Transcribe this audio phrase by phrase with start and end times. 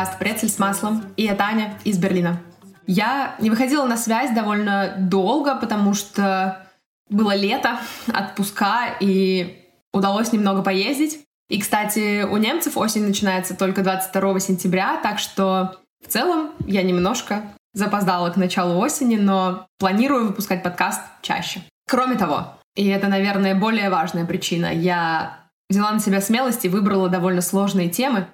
[0.00, 2.40] подкаст «Прецель с маслом» и я Таня из Берлина.
[2.86, 6.66] Я не выходила на связь довольно долго, потому что
[7.10, 9.62] было лето, отпуска, и
[9.92, 11.20] удалось немного поездить.
[11.50, 17.42] И, кстати, у немцев осень начинается только 22 сентября, так что в целом я немножко
[17.74, 21.60] запоздала к началу осени, но планирую выпускать подкаст чаще.
[21.86, 27.10] Кроме того, и это, наверное, более важная причина, я взяла на себя смелость и выбрала
[27.10, 28.28] довольно сложные темы.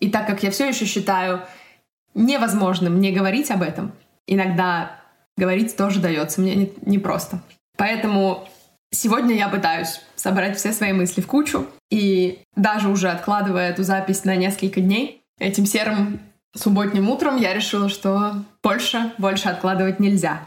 [0.00, 1.42] И так как я все еще считаю
[2.14, 3.92] невозможным не говорить об этом,
[4.26, 5.00] иногда
[5.36, 7.36] говорить тоже дается мне непросто.
[7.36, 7.42] Не
[7.76, 8.48] Поэтому
[8.90, 14.24] сегодня я пытаюсь собрать все свои мысли в кучу и даже уже откладывая эту запись
[14.24, 16.20] на несколько дней, этим серым
[16.54, 20.46] субботним утром я решила, что больше, больше откладывать нельзя.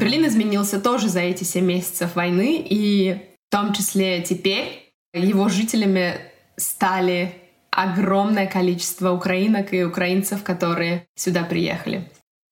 [0.00, 6.14] Берлин изменился тоже за эти 7 месяцев войны, и в том числе теперь его жителями
[6.56, 7.41] стали
[7.72, 12.08] огромное количество украинок и украинцев, которые сюда приехали.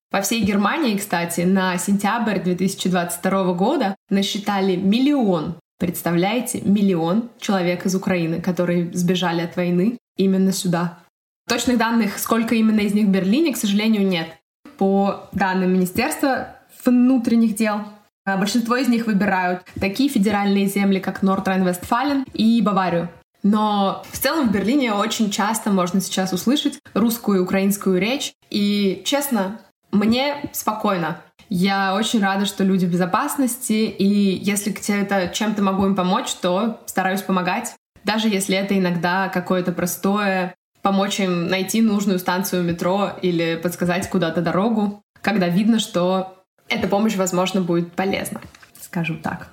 [0.09, 8.41] По всей Германии, кстати, на сентябрь 2022 года насчитали миллион, представляете, миллион человек из Украины,
[8.41, 10.99] которые сбежали от войны именно сюда.
[11.47, 14.27] Точных данных, сколько именно из них в Берлине, к сожалению, нет.
[14.77, 17.81] По данным Министерства внутренних дел,
[18.25, 23.09] а большинство из них выбирают такие федеральные земли, как Нордрайн-Вестфален и Баварию.
[23.43, 28.33] Но в целом в Берлине очень часто можно сейчас услышать русскую и украинскую речь.
[28.49, 29.59] И, честно,
[29.91, 31.21] мне спокойно.
[31.49, 36.79] Я очень рада, что люди в безопасности, и если где-то чем-то могу им помочь, то
[36.85, 37.75] стараюсь помогать.
[38.03, 44.41] Даже если это иногда какое-то простое помочь им найти нужную станцию метро или подсказать куда-то
[44.41, 48.41] дорогу, когда видно, что эта помощь, возможно, будет полезна,
[48.79, 49.49] скажу так.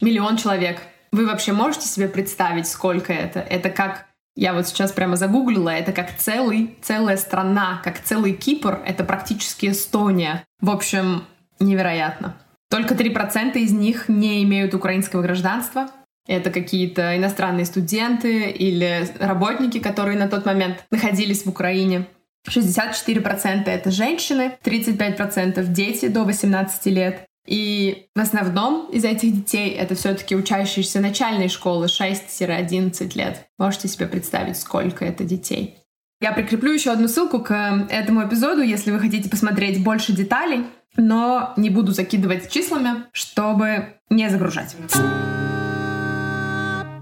[0.00, 0.82] Миллион человек.
[1.12, 3.40] Вы вообще можете себе представить, сколько это?
[3.40, 8.80] Это как я вот сейчас прямо загуглила, это как целый, целая страна, как целый Кипр,
[8.86, 10.44] это практически Эстония.
[10.60, 11.24] В общем,
[11.60, 12.36] невероятно.
[12.70, 15.90] Только 3% из них не имеют украинского гражданства.
[16.26, 22.06] Это какие-то иностранные студенты или работники, которые на тот момент находились в Украине.
[22.48, 27.26] 64% это женщины, 35% дети до 18 лет.
[27.46, 33.46] И в основном из этих детей это все-таки учащиеся начальной школы 6-11 лет.
[33.58, 35.76] Можете себе представить, сколько это детей.
[36.20, 37.52] Я прикреплю еще одну ссылку к
[37.90, 40.66] этому эпизоду, если вы хотите посмотреть больше деталей,
[40.96, 44.76] но не буду закидывать числами, чтобы не загружать.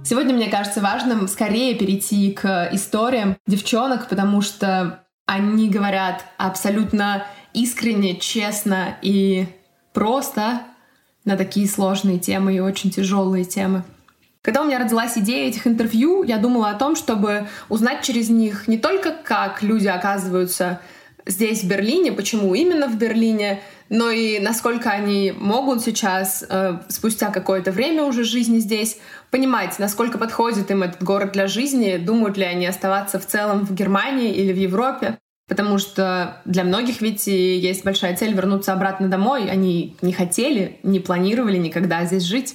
[0.02, 8.16] Сегодня мне кажется важным скорее перейти к историям девчонок, потому что они говорят абсолютно искренне,
[8.16, 9.46] честно и
[9.92, 10.62] просто
[11.24, 13.84] на такие сложные темы и очень тяжелые темы.
[14.42, 18.68] Когда у меня родилась идея этих интервью, я думала о том, чтобы узнать через них
[18.68, 20.80] не только, как люди оказываются
[21.26, 27.30] здесь, в Берлине, почему именно в Берлине, но и насколько они могут сейчас, э, спустя
[27.30, 28.98] какое-то время уже жизни здесь,
[29.30, 33.74] понимать, насколько подходит им этот город для жизни, думают ли они оставаться в целом в
[33.74, 35.18] Германии или в Европе.
[35.50, 39.50] Потому что для многих ведь есть большая цель вернуться обратно домой.
[39.50, 42.54] Они не хотели, не планировали никогда здесь жить.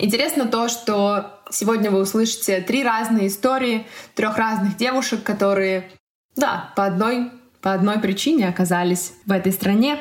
[0.00, 3.86] Интересно то, что сегодня вы услышите три разные истории
[4.16, 5.92] трех разных девушек, которые,
[6.34, 7.30] да, по одной,
[7.62, 9.96] по одной причине оказались в этой стране.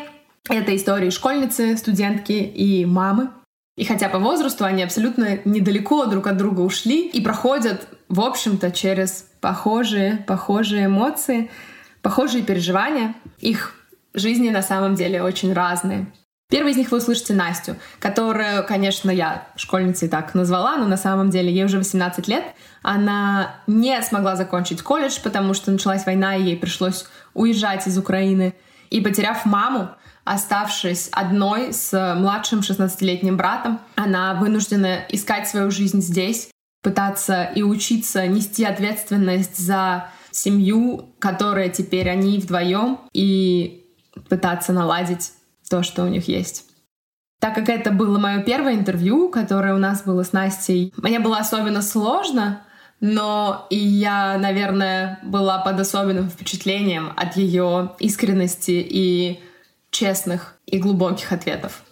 [0.50, 3.30] Это истории школьницы, студентки и мамы,
[3.78, 8.72] и хотя по возрасту они абсолютно недалеко друг от друга ушли и проходят, в общем-то,
[8.72, 11.52] через похожие, похожие эмоции,
[12.04, 13.74] похожие переживания, их
[14.14, 16.06] жизни на самом деле очень разные.
[16.52, 21.32] Первый из них вы услышите Настю, которую, конечно, я школьницей так назвала, но на самом
[21.32, 22.44] деле ей уже 18 лет.
[22.84, 28.54] Она не смогла закончить колледж, потому что началась война, и ей пришлось уезжать из Украины.
[28.92, 29.90] И потеряв маму,
[30.26, 36.50] Оставшись одной с младшим 16-летним братом, она вынуждена искать свою жизнь здесь,
[36.82, 43.86] пытаться и учиться нести ответственность за семью, которая теперь они вдвоем, и
[44.28, 45.32] пытаться наладить
[45.70, 46.66] то, что у них есть.
[47.40, 51.38] Так как это было мое первое интервью, которое у нас было с Настей, мне было
[51.38, 52.62] особенно сложно,
[53.00, 59.42] но и я, наверное, была под особенным впечатлением от ее искренности и
[59.92, 61.84] честных и глубоких ответов.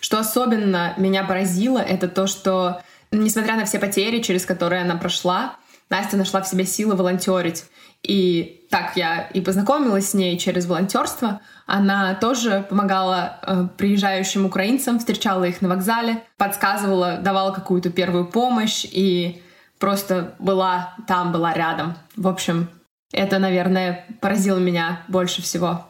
[0.00, 5.56] Что особенно меня поразило, это то, что, несмотря на все потери, через которые она прошла,
[5.94, 7.66] Настя нашла в себе силы волонтерить.
[8.02, 11.40] И так я и познакомилась с ней через волонтерство.
[11.66, 18.84] Она тоже помогала э, приезжающим украинцам, встречала их на вокзале, подсказывала, давала какую-то первую помощь
[18.90, 19.40] и
[19.78, 21.94] просто была там, была рядом.
[22.16, 22.68] В общем,
[23.12, 25.86] Это, наверное, поразило меня больше всего.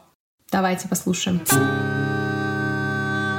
[0.52, 1.40] Давайте послушаем.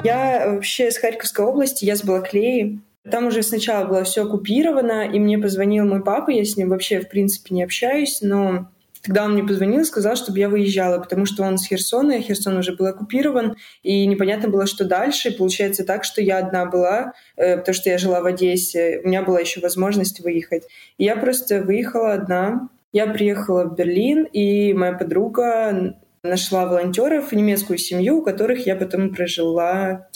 [0.04, 2.82] Я вообще из Харьковской области, я с Балаклеи.
[3.10, 7.00] Там уже сначала было все оккупировано, и мне позвонил мой папа, я с ним вообще,
[7.00, 8.69] в принципе, не общаюсь, но
[9.06, 12.22] Тогда он мне позвонил и сказал, чтобы я выезжала, потому что он с Херсона, и
[12.22, 15.30] Херсон уже был оккупирован, и непонятно было, что дальше.
[15.30, 19.07] И получается так, что я одна была, э, потому что я жила в Одессе, у
[19.07, 20.63] меня была еще возможность выехать.
[20.98, 22.68] И я просто выехала одна.
[22.94, 29.13] Я приехала в Берлин, и моя подруга нашла волонтеров, немецкую семью, у которых я потом
[29.13, 30.07] прожила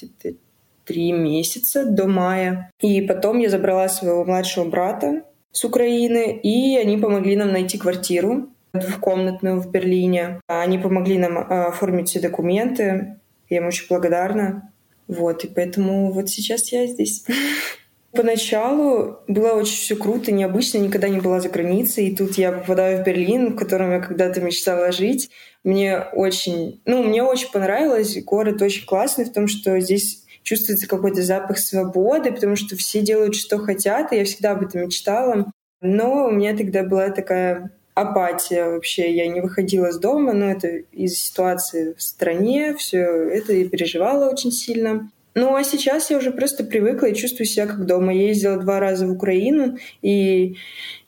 [0.89, 2.71] три месяца до мая.
[2.81, 5.21] И потом я забрала своего младшего брата
[5.51, 10.41] с Украины, и они помогли нам найти квартиру двухкомнатную в Берлине.
[10.47, 13.19] Они помогли нам а, оформить все документы.
[13.49, 14.71] Я им очень благодарна.
[15.07, 17.23] Вот, и поэтому вот сейчас я здесь.
[18.11, 23.01] Поначалу было очень все круто, необычно, никогда не была за границей, и тут я попадаю
[23.01, 25.29] в Берлин, в котором я когда-то мечтала жить.
[25.63, 31.21] Мне очень, ну, мне очень понравилось, город очень классный в том, что здесь чувствуется какой-то
[31.21, 35.51] запах свободы, потому что все делают, что хотят, и я всегда об этом мечтала.
[35.79, 39.15] Но у меня тогда была такая апатия вообще.
[39.15, 44.31] Я не выходила из дома, но это из ситуации в стране, все это и переживала
[44.31, 45.11] очень сильно.
[45.35, 48.11] Ну а сейчас я уже просто привыкла и чувствую себя как дома.
[48.11, 50.55] Я ездила два раза в Украину, и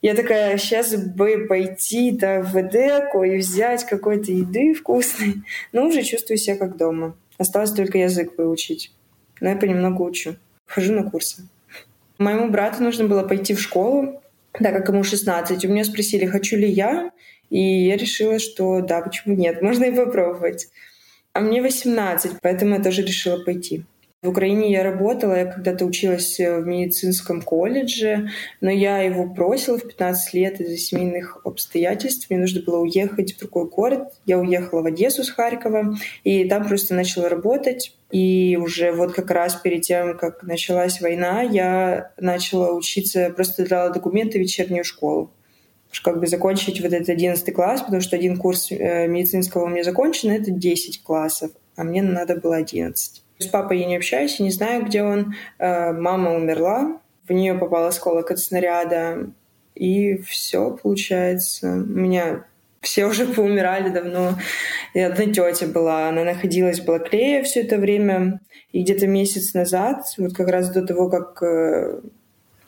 [0.04, 5.38] я такая, сейчас бы пойти да, в Эдеку и взять какой-то еды вкусной.
[5.72, 7.18] Но уже чувствую себя как дома.
[7.40, 8.92] Осталось только язык выучить.
[9.42, 10.36] Но я понемногу учу.
[10.66, 11.48] Хожу на курсы.
[12.18, 14.22] Моему брату нужно было пойти в школу,
[14.54, 15.66] так как ему 16.
[15.66, 17.12] У меня спросили, хочу ли я,
[17.50, 20.70] и я решила, что да, почему нет, можно и попробовать.
[21.34, 23.84] А мне 18, поэтому я тоже решила пойти.
[24.24, 28.30] В Украине я работала, я когда-то училась в медицинском колледже,
[28.60, 32.30] но я его бросила в 15 лет из-за семейных обстоятельств.
[32.30, 34.14] Мне нужно было уехать в другой город.
[34.28, 37.98] Я уехала в Одессу с Харькова, и там просто начала работать.
[38.12, 43.90] И уже вот как раз перед тем, как началась война, я начала учиться, просто дала
[43.90, 45.32] документы в вечернюю школу
[46.04, 49.84] как бы закончить вот этот 11 класс, потому что один курс э, медицинского у меня
[49.84, 53.22] закончен, это 10 классов, а мне надо было 11.
[53.42, 55.36] С папой я не общаюсь, я не знаю, где он.
[55.60, 59.30] Э, мама умерла, в нее попал осколок от снаряда,
[59.76, 61.72] и все получается.
[61.72, 62.46] У меня
[62.82, 64.38] все уже поумирали давно.
[64.94, 68.42] И одна тетя была, она находилась в Балаклее все это время.
[68.72, 72.02] И где-то месяц назад, вот как раз до того, как э,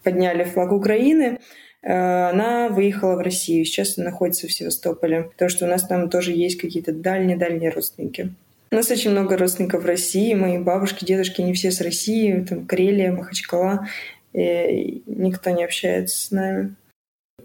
[0.04, 1.40] подняли флаг Украины,
[1.82, 3.66] э, она выехала в Россию.
[3.66, 8.34] Сейчас она находится в Севастополе, потому что у нас там тоже есть какие-то дальние-дальние родственники.
[8.74, 10.34] У нас очень много родственников в России.
[10.34, 12.44] Мои бабушки, дедушки, они все с России.
[12.50, 13.88] Там Карелия, Махачкала.
[14.34, 16.74] И никто не общается с нами.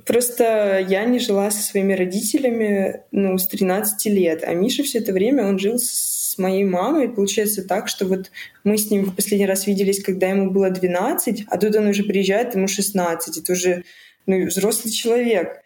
[0.07, 5.13] Просто я не жила со своими родителями ну, с 13 лет, а Миша все это
[5.13, 7.11] время он жил с моей мамой.
[7.11, 8.31] Получается так, что вот
[8.65, 12.05] мы с ним в последний раз виделись, когда ему было 12, а тут он уже
[12.05, 13.37] приезжает, ему 16.
[13.37, 13.85] Это уже
[14.25, 15.61] ну, взрослый человек.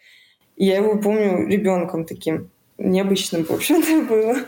[0.57, 4.39] Я его помню ребенком таким необычным, в общем-то, было.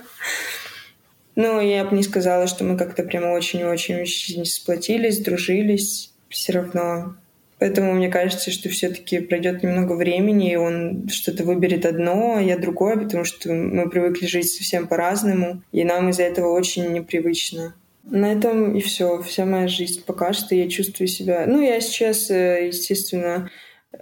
[1.36, 6.14] Ну, я бы не сказала, что мы как-то прямо очень-очень сплотились, дружились.
[6.30, 7.16] Все равно.
[7.60, 12.58] Поэтому мне кажется, что все-таки пройдет немного времени, и он что-то выберет одно, а я
[12.58, 17.76] другое, потому что мы привыкли жить совсем по-разному, и нам из-за этого очень непривычно.
[18.04, 19.22] На этом и все.
[19.24, 21.46] Вся моя жизнь пока что я чувствую себя...
[21.48, 23.50] Ну, я сейчас, э, естественно,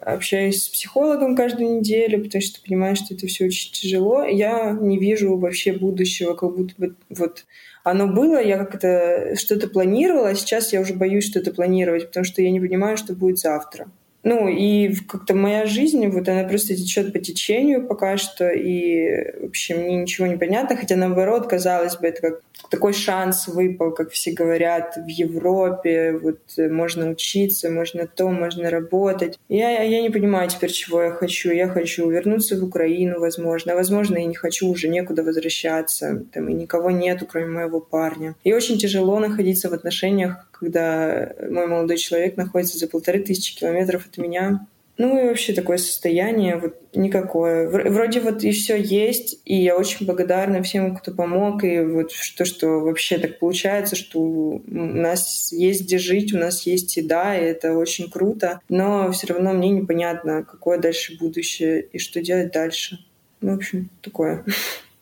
[0.01, 4.23] общаюсь с психологом каждую неделю, потому что понимаю, что это все очень тяжело.
[4.23, 7.45] Я не вижу вообще будущего, как будто бы вот
[7.83, 12.41] оно было, я как-то что-то планировала, а сейчас я уже боюсь что-то планировать, потому что
[12.41, 13.87] я не понимаю, что будет завтра.
[14.23, 19.75] Ну, и как-то моя жизнь, вот она просто течет по течению пока что, и вообще
[19.75, 24.31] мне ничего не понятно, хотя наоборот, казалось бы, это как такой шанс выпал, как все
[24.31, 29.37] говорят, в Европе, вот э, можно учиться, можно то, можно работать.
[29.49, 31.51] Я, я не понимаю теперь, чего я хочу.
[31.51, 33.73] Я хочу вернуться в Украину, возможно.
[33.73, 36.23] А возможно, я не хочу уже некуда возвращаться.
[36.33, 38.35] Там и никого нету, кроме моего парня.
[38.43, 44.07] И очень тяжело находиться в отношениях, когда мой молодой человек находится за полторы тысячи километров
[44.07, 44.65] от меня.
[44.97, 47.67] Ну и вообще такое состояние вот никакое.
[47.67, 52.45] Вроде вот и все есть, и я очень благодарна всем, кто помог, и вот то,
[52.45, 57.43] что вообще так получается, что у нас есть где жить, у нас есть еда, и
[57.43, 62.99] это очень круто, но все равно мне непонятно, какое дальше будущее и что делать дальше.
[63.41, 64.45] Ну, в общем, такое.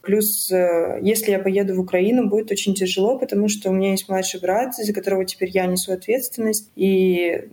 [0.02, 4.10] Плюс, э, если я поеду в Украину, будет очень тяжело, потому что у меня есть
[4.10, 6.72] младший брат, за которого теперь я несу ответственность.
[6.76, 7.50] И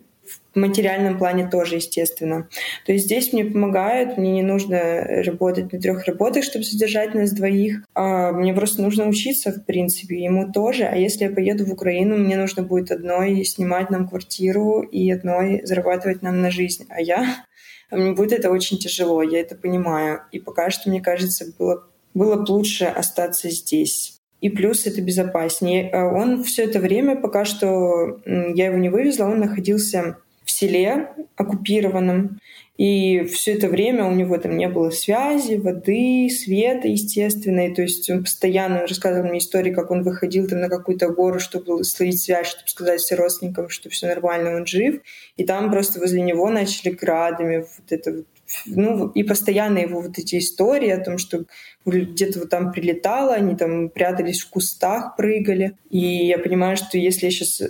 [0.54, 2.48] в материальном плане тоже, естественно.
[2.86, 7.32] То есть здесь мне помогают, мне не нужно работать на трех работах, чтобы содержать нас
[7.32, 7.84] двоих.
[7.94, 10.84] А мне просто нужно учиться, в принципе, ему тоже.
[10.84, 15.62] А если я поеду в Украину, мне нужно будет одной снимать нам квартиру и одной
[15.64, 16.86] зарабатывать нам на жизнь.
[16.88, 17.44] А я
[17.90, 20.22] мне будет это очень тяжело, я это понимаю.
[20.32, 21.84] И пока что, мне кажется, было,
[22.14, 24.18] было бы лучше остаться здесь.
[24.40, 25.90] И плюс это безопаснее.
[25.90, 31.10] А он все это время, пока что я его не вывезла, он находился в селе
[31.36, 32.38] оккупированном.
[32.78, 37.74] И все это время у него там не было связи, воды, света, естественно.
[37.74, 41.82] то есть он постоянно рассказывал мне истории, как он выходил там на какую-то гору, чтобы
[41.82, 45.00] словить связь, чтобы сказать все родственникам, что все нормально, он жив.
[45.36, 48.26] И там просто возле него начали градами вот это вот
[48.66, 51.44] ну, и постоянно его вот эти истории о том, что
[51.84, 55.76] где-то вот там прилетало, они там прятались в кустах, прыгали.
[55.90, 57.62] И я понимаю, что если я сейчас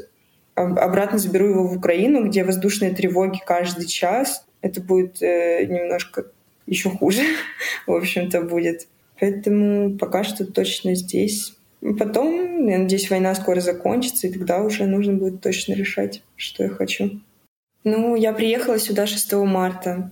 [0.55, 6.27] обратно заберу его в Украину, где воздушные тревоги каждый час, это будет э, немножко
[6.67, 7.23] еще хуже,
[7.87, 8.89] в общем-то, будет.
[9.21, 11.55] Поэтому пока что точно здесь.
[11.99, 16.71] Потом, я надеюсь, война скоро закончится, и тогда уже нужно будет точно решать, что я
[16.71, 17.21] хочу.
[17.85, 20.11] Ну, я приехала сюда 6 марта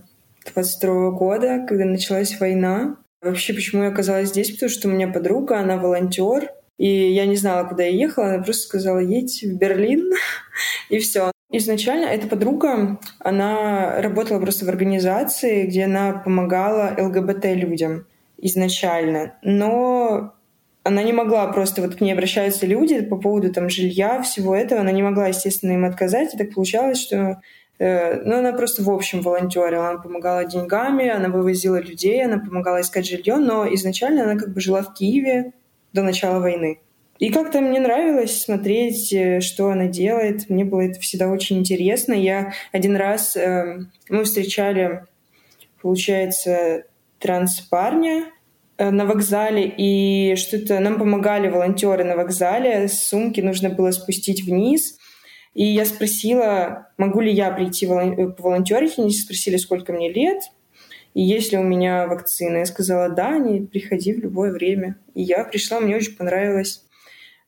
[0.53, 2.97] 22 года, когда началась война.
[3.23, 4.53] Вообще, почему я оказалась здесь?
[4.53, 8.27] Потому что у меня подруга, она волонтер, и я не знала, куда я ехала.
[8.27, 10.13] Она просто сказала, едь в Берлин,
[10.91, 11.33] и все.
[11.51, 18.07] Изначально эта подруга, она работала просто в организации, где она помогала ЛГБТ-людям
[18.39, 19.35] изначально.
[19.43, 20.35] Но
[20.83, 24.81] она не могла просто, вот к ней обращаются люди по поводу там жилья, всего этого,
[24.81, 27.41] она не могла, естественно, им отказать, и так получалось, что
[27.79, 29.91] ну, она просто в общем волонтерила.
[29.91, 34.61] Она помогала деньгами, она вывозила людей, она помогала искать жилье, но изначально она как бы
[34.61, 35.53] жила в Киеве
[35.93, 36.79] до начала войны.
[37.19, 40.51] И как-то мне нравилось смотреть, э, что она делает.
[40.51, 42.13] Мне было это всегда очень интересно.
[42.13, 43.37] Я один раз...
[43.37, 43.79] Э,
[44.09, 45.05] мы встречали,
[45.81, 46.85] получается,
[47.19, 48.27] транс-парня
[48.77, 52.89] э, на вокзале, и что-то нам помогали волонтеры на вокзале.
[52.89, 54.99] Сумки нужно было спустить вниз—
[55.57, 58.99] и я спросила, могу ли я прийти э, волонтерить.
[58.99, 60.43] Они спросили, сколько мне лет,
[61.15, 62.59] и есть ли у меня вакцина.
[62.59, 64.99] Я сказала, да, не приходи в любое время.
[65.15, 66.85] И я пришла, мне очень понравилось.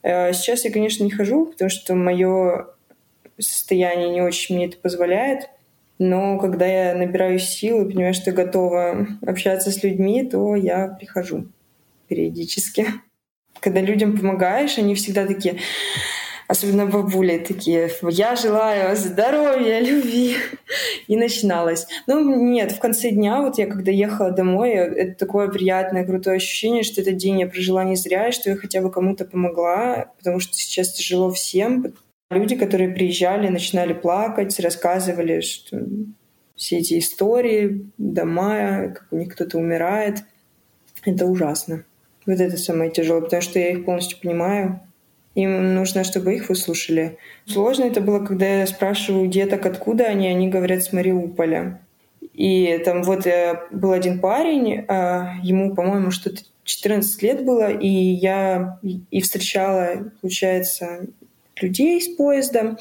[0.02, 2.68] Э, сейчас я, конечно, не хожу, потому что мое
[3.38, 5.50] состояние не очень мне это позволяет.
[5.98, 11.48] Но когда я набираю силы, понимаю, что я готова общаться с людьми, то я прихожу
[12.06, 12.86] периодически.
[13.60, 15.58] Когда людям помогаешь, они всегда такие,
[16.48, 20.36] особенно бабули такие, я желаю здоровья, любви.
[21.06, 21.86] И начиналось.
[22.06, 26.82] Ну, нет, в конце дня, вот я когда ехала домой, это такое приятное, крутое ощущение,
[26.82, 30.40] что этот день я прожила не зря, и что я хотя бы кому-то помогла, потому
[30.40, 31.94] что сейчас тяжело всем.
[32.30, 35.82] Люди, которые приезжали, начинали плакать, рассказывали, что
[36.56, 40.24] все эти истории, дома, как у них кто-то умирает.
[41.04, 41.84] Это ужасно.
[42.26, 44.80] Вот это самое тяжелое, потому что я их полностью понимаю.
[45.38, 47.16] Им нужно, чтобы их выслушали.
[47.46, 51.80] Сложно это было, когда я спрашиваю деток, откуда они, они говорят с Мариуполя.
[52.34, 57.86] И там вот э, был один парень, а, ему, по-моему, что-то 14 лет было, и
[57.86, 61.06] я и встречала, получается,
[61.60, 62.76] людей с поезда.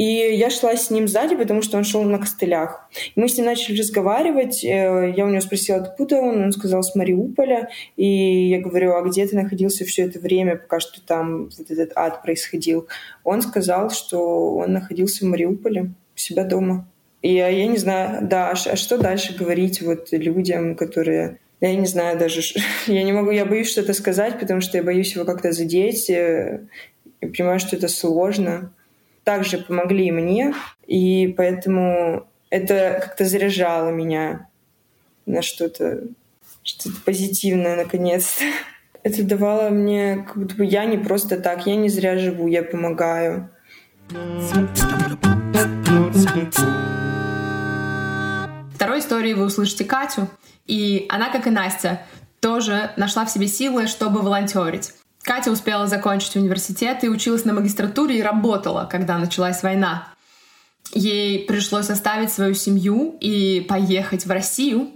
[0.00, 2.88] И я шла с ним сзади, потому что он шел на костылях.
[3.16, 4.64] Мы с ним начали разговаривать.
[4.64, 6.42] Э, я у него спросила, откуда он.
[6.42, 7.68] Он сказал, с Мариуполя.
[7.98, 11.92] И я говорю, а где ты находился все это время, пока что там вот этот
[11.96, 12.88] ад происходил?
[13.24, 16.88] Он сказал, что он находился в Мариуполе, у себя дома.
[17.20, 21.74] И я, я не знаю, да, а, а что дальше говорить вот людям, которые я
[21.74, 22.40] не знаю даже,
[22.86, 26.08] я не могу, я боюсь что-то сказать, потому что я боюсь его как-то задеть.
[26.08, 26.62] Я
[27.20, 28.72] понимаю, что это сложно
[29.24, 30.54] также помогли мне,
[30.86, 34.48] и поэтому это как-то заряжало меня
[35.26, 36.04] на что-то
[36.62, 38.44] что-то позитивное наконец-то.
[39.02, 42.62] Это давало мне, как будто бы я не просто так, я не зря живу, я
[42.62, 43.48] помогаю.
[48.74, 50.28] Второй истории вы услышите Катю,
[50.66, 52.02] и она, как и Настя,
[52.40, 54.92] тоже нашла в себе силы, чтобы волонтерить.
[55.22, 60.08] Катя успела закончить университет и училась на магистратуре и работала, когда началась война.
[60.92, 64.90] Ей пришлось оставить свою семью и поехать в Россию,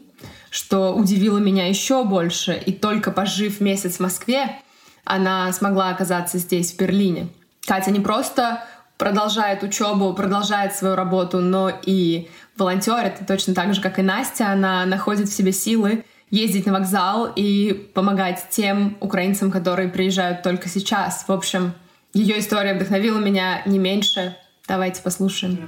[0.50, 2.54] что удивило меня еще больше.
[2.54, 4.60] И только пожив месяц в Москве,
[5.04, 7.28] она смогла оказаться здесь, в Берлине.
[7.66, 8.64] Катя не просто
[8.96, 14.48] продолжает учебу, продолжает свою работу, но и волонтерит, точно так же, как и Настя.
[14.48, 20.68] Она находит в себе силы ездить на вокзал и помогать тем украинцам, которые приезжают только
[20.68, 21.24] сейчас.
[21.28, 21.72] В общем,
[22.12, 24.36] ее история вдохновила меня не меньше.
[24.66, 25.66] Давайте послушаем.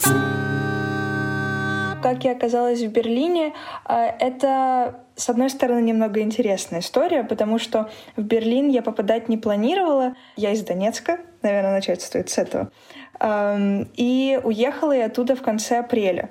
[2.02, 3.52] как я оказалась в Берлине,
[3.88, 9.38] э, это с одной стороны, немного интересная история, потому что в Берлин я попадать не
[9.38, 10.14] планировала.
[10.36, 12.70] Я из Донецка, наверное, начать стоит с этого.
[13.18, 16.30] Эм, и уехала я оттуда в конце апреля.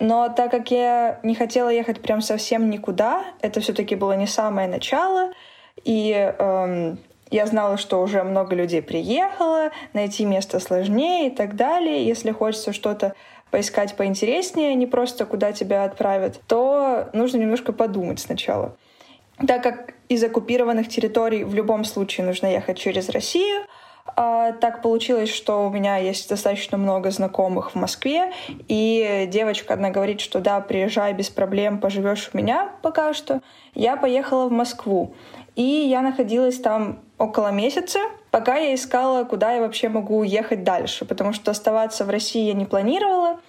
[0.00, 4.68] Но так как я не хотела ехать прям совсем никуда, это все-таки было не самое
[4.68, 5.32] начало,
[5.84, 6.98] и эм,
[7.30, 12.06] я знала, что уже много людей приехало, найти место сложнее и так далее.
[12.06, 13.14] Если хочется что-то
[13.50, 18.76] поискать поинтереснее, а не просто куда тебя отправят, то нужно немножко подумать сначала.
[19.46, 23.62] Так как из оккупированных территорий в любом случае нужно ехать через Россию,
[24.16, 28.32] а, так получилось, что у меня есть достаточно много знакомых в Москве,
[28.68, 33.40] и девочка одна говорит, что да, приезжай без проблем, поживешь у меня пока что.
[33.74, 35.14] Я поехала в Москву,
[35.56, 37.98] и я находилась там около месяца,
[38.30, 42.54] пока я искала, куда я вообще могу ехать дальше, потому что оставаться в России я
[42.54, 43.40] не планировала,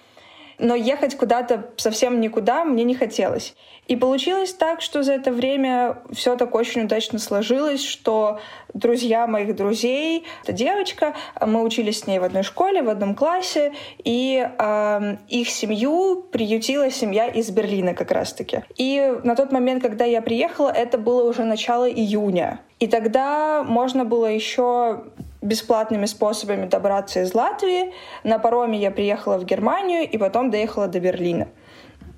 [0.58, 3.54] но ехать куда-то совсем никуда мне не хотелось.
[3.86, 8.40] И получилось так, что за это время все так очень удачно сложилось, что
[8.72, 13.74] друзья моих друзей, эта девочка, мы учились с ней в одной школе, в одном классе,
[14.02, 18.62] и э, их семью приютила семья из Берлина как раз-таки.
[18.76, 22.60] И на тот момент, когда я приехала, это было уже начало июня.
[22.80, 25.04] И тогда можно было еще
[25.44, 27.92] бесплатными способами добраться из Латвии.
[28.24, 31.48] На пароме я приехала в Германию и потом доехала до Берлина.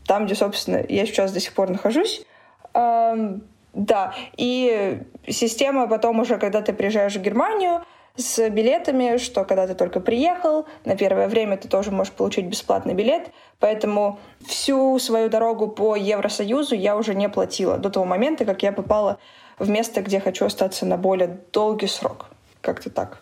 [0.06, 2.24] Там, где, собственно, я сейчас до сих пор нахожусь.
[2.72, 3.42] Эм,
[3.74, 7.82] да, и система потом уже, когда ты приезжаешь в Германию,
[8.16, 12.94] с билетами, что когда ты только приехал, на первое время ты тоже можешь получить бесплатный
[12.94, 18.62] билет, поэтому всю свою дорогу по Евросоюзу я уже не платила до того момента, как
[18.62, 19.18] я попала
[19.58, 22.30] в место, где хочу остаться на более долгий срок.
[22.66, 23.18] Как-то так.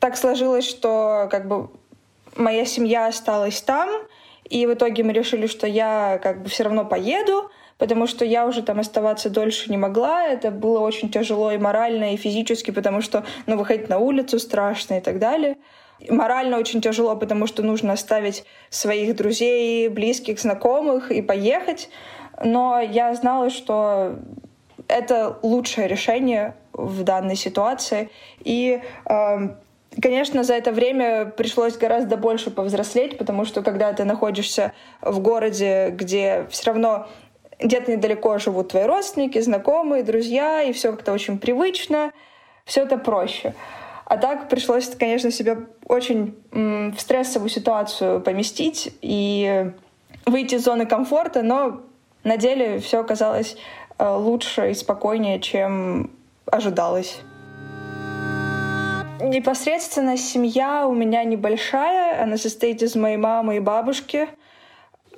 [0.00, 1.70] Так сложилось, что как бы
[2.36, 3.88] моя семья осталась там,
[4.44, 8.46] и в итоге мы решили, что я как бы все равно поеду, потому что я
[8.46, 10.26] уже там оставаться дольше не могла.
[10.26, 14.98] Это было очень тяжело и морально, и физически, потому что, ну, выходить на улицу страшно
[14.98, 15.56] и так далее.
[16.10, 21.88] Морально очень тяжело, потому что нужно оставить своих друзей, близких, знакомых и поехать.
[22.44, 24.16] Но я знала, что
[24.86, 28.10] это лучшее решение в данной ситуации.
[28.40, 29.48] И э,
[30.00, 35.90] Конечно, за это время пришлось гораздо больше повзрослеть, потому что когда ты находишься в городе,
[35.90, 37.08] где все равно
[37.58, 42.12] где-то недалеко живут твои родственники, знакомые, друзья, и все как-то очень привычно,
[42.64, 43.54] все это проще.
[44.06, 49.72] А так пришлось, конечно, себя очень в стрессовую ситуацию поместить и
[50.24, 51.82] выйти из зоны комфорта, но
[52.24, 53.56] на деле все оказалось
[53.98, 56.10] э, лучше и спокойнее, чем
[56.52, 57.20] ожидалось.
[59.20, 64.28] Непосредственно семья у меня небольшая, она состоит из моей мамы и бабушки.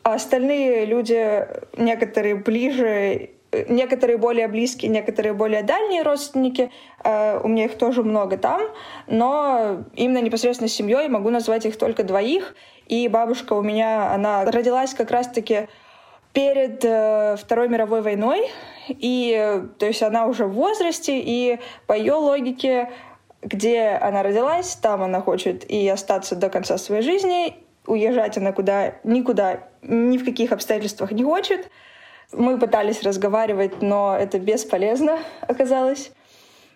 [0.02, 3.30] А остальные люди, некоторые ближе,
[3.68, 6.70] некоторые более близкие, некоторые более дальние родственники.
[7.02, 8.60] Э, у меня их тоже много там,
[9.06, 12.54] но именно непосредственно семьей могу назвать их только двоих.
[12.86, 15.68] И бабушка у меня, она родилась как раз-таки
[16.34, 18.50] перед э, Второй мировой войной,
[18.88, 22.90] и то есть она уже в возрасте, и по ее логике
[23.44, 27.54] где она родилась, там она хочет и остаться до конца своей жизни,
[27.86, 31.70] уезжать она куда, никуда, ни в каких обстоятельствах не хочет.
[32.32, 36.10] Мы пытались разговаривать, но это бесполезно оказалось.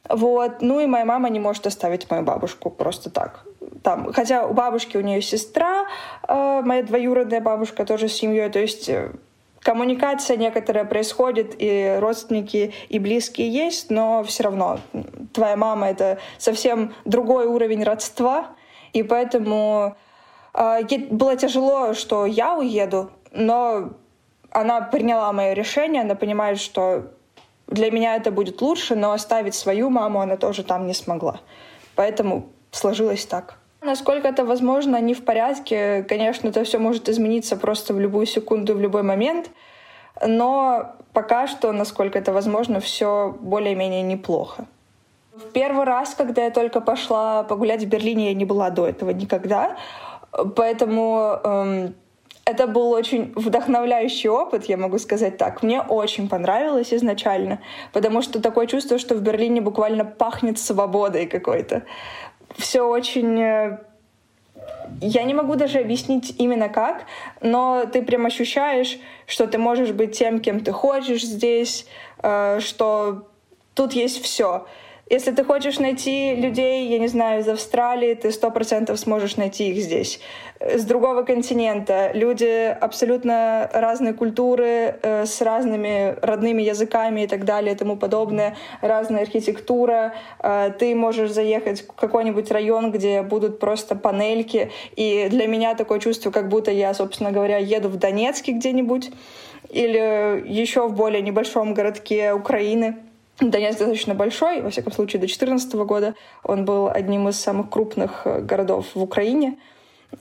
[0.08, 0.60] Вот.
[0.60, 3.44] Ну и моя мама не может оставить мою бабушку просто так.
[3.82, 4.12] Там.
[4.12, 5.86] Хотя у бабушки у нее сестра,
[6.26, 8.48] э, моя двоюродная бабушка тоже с семьей.
[8.50, 9.10] То есть э,
[9.68, 14.80] коммуникация некоторая происходит, и родственники, и близкие есть, но все равно
[15.34, 18.46] твоя мама— это совсем другой уровень родства,
[18.94, 19.94] и поэтому
[20.54, 23.90] э, было тяжело, что я уеду, но
[24.50, 27.12] она приняла мое решение, она понимает, что
[27.66, 31.40] для меня это будет лучше, но оставить свою маму она тоже там не смогла.
[31.94, 33.58] Поэтому сложилось так.
[33.80, 36.02] Насколько это возможно, не в порядке.
[36.08, 39.50] Конечно, это все может измениться просто в любую секунду, в любой момент.
[40.26, 44.66] Но пока что, насколько это возможно, все более-менее неплохо.
[45.32, 49.10] В первый раз, когда я только пошла погулять в Берлине, я не была до этого
[49.10, 49.76] никогда.
[50.56, 51.94] Поэтому эм,
[52.44, 55.62] это был очень вдохновляющий опыт, я могу сказать так.
[55.62, 57.60] Мне очень понравилось изначально,
[57.92, 61.82] потому что такое чувство, что в Берлине буквально пахнет свободой какой-то
[62.58, 63.78] все очень э,
[65.00, 67.04] я не могу даже объяснить именно как,
[67.40, 71.86] но ты прям ощущаешь, что ты можешь быть тем, кем ты хочешь здесь,
[72.22, 73.28] э, что
[73.74, 74.66] тут есть все.
[75.10, 79.70] Если ты хочешь найти людей, я не знаю, из Австралии, ты сто процентов сможешь найти
[79.70, 80.20] их здесь.
[80.60, 87.74] С другого континента люди абсолютно разные культуры, э, с разными родными языками и так далее
[87.74, 90.12] и тому подобное, разная архитектура.
[90.40, 96.00] Э, ты можешь заехать в какой-нибудь район, где будут просто панельки, и для меня такое
[96.00, 99.10] чувство, как будто я, собственно говоря, еду в Донецке где-нибудь
[99.70, 102.96] или еще в более небольшом городке Украины.
[103.40, 106.14] Донецк достаточно большой, во всяком случае, до 2014 года.
[106.42, 109.58] Он был одним из самых крупных э, городов в Украине.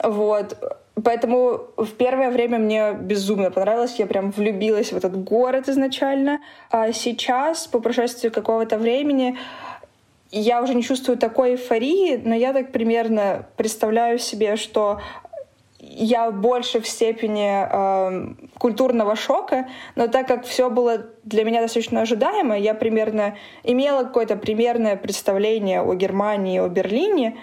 [0.04, 0.58] Вот.
[1.04, 3.96] Поэтому в первое время мне безумно понравилось.
[3.98, 6.40] Я прям влюбилась в этот город изначально.
[6.70, 9.38] А сейчас, по прошествии какого-то времени,
[10.32, 15.00] я уже не чувствую такой эйфории, но я так примерно представляю себе, что
[15.98, 22.02] я больше в степени э, культурного шока, но так как все было для меня достаточно
[22.02, 27.38] ожидаемо, я примерно имела какое-то примерное представление о Германии, о Берлине,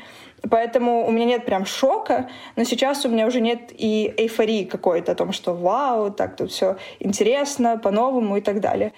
[0.48, 5.12] поэтому у меня нет прям шока, но сейчас у меня уже нет и эйфории какой-то
[5.12, 8.92] о том, что вау, так тут все интересно, по-новому и так далее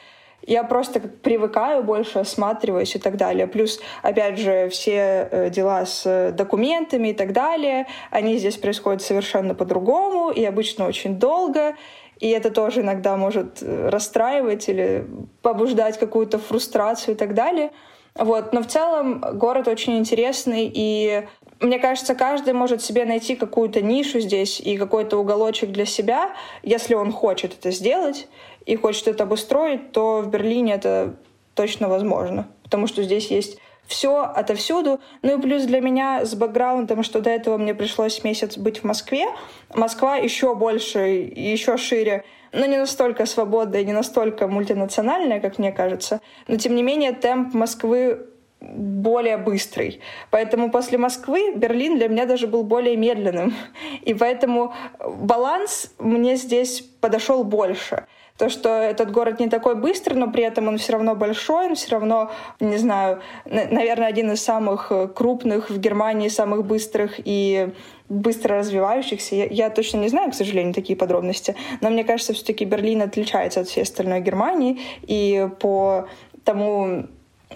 [0.47, 3.47] я просто привыкаю больше, осматриваюсь и так далее.
[3.47, 9.55] Плюс, опять же, все э, дела с документами и так далее, они здесь происходят совершенно
[9.55, 11.75] по-другому и обычно очень долго.
[12.21, 15.07] И это тоже иногда может э, расстраивать или
[15.43, 17.71] побуждать какую-то фрустрацию и так далее.
[18.15, 18.53] Вот.
[18.53, 21.27] Но в целом город очень интересный, и
[21.61, 26.31] мне кажется, каждый может себе найти какую-то нишу здесь и какой-то уголочек для себя,
[26.63, 28.29] если он хочет это сделать
[28.67, 31.17] и хочет это обустроить, то в Берлине это
[31.55, 35.01] точно возможно, потому что здесь есть все отовсюду.
[35.23, 38.85] Ну и плюс для меня с бэкграундом, что до этого мне пришлось месяц быть в
[38.85, 39.27] Москве,
[39.75, 40.99] Москва еще больше,
[41.35, 46.21] еще шире, но не настолько свободная, не настолько мультинациональная, как мне кажется.
[46.49, 48.27] Но тем не менее темп Москвы
[48.61, 50.01] более быстрый.
[50.31, 53.55] Поэтому после Москвы Берлин для меня даже был более медленным.
[54.03, 58.07] И поэтому баланс мне здесь подошел больше
[58.39, 61.75] то, что этот город не такой быстрый, но при этом он все равно большой, он
[61.75, 67.71] все равно, не знаю, наверное, один из самых э, крупных в Германии, самых быстрых и
[68.09, 69.35] быстро развивающихся.
[69.35, 73.61] Я, я точно не знаю, к сожалению, такие подробности, но мне кажется, все-таки Берлин отличается
[73.61, 76.09] от всей остальной Германии, и по
[76.45, 77.07] тому,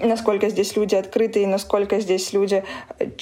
[0.03, 2.65] насколько здесь люди открыты и насколько здесь люди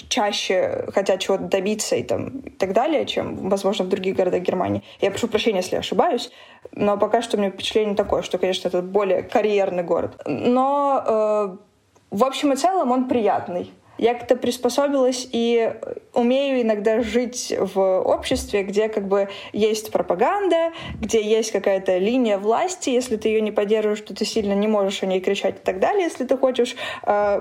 [0.08, 4.82] чаще хотят чего-то добиться и, там, и так далее, чем, возможно, в других городах Германии.
[5.00, 6.30] Я прошу прощения, если я ошибаюсь,
[6.72, 10.20] но пока что у меня впечатление такое, что, конечно, это более карьерный город.
[10.26, 11.56] Но э,
[12.10, 15.74] в общем и целом он приятный я как-то приспособилась и
[16.14, 22.90] умею иногда жить в обществе, где как бы есть пропаганда, где есть какая-то линия власти.
[22.90, 25.80] Если ты ее не поддерживаешь, то ты сильно не можешь о ней кричать и так
[25.80, 26.04] далее.
[26.04, 27.40] Если ты хочешь э,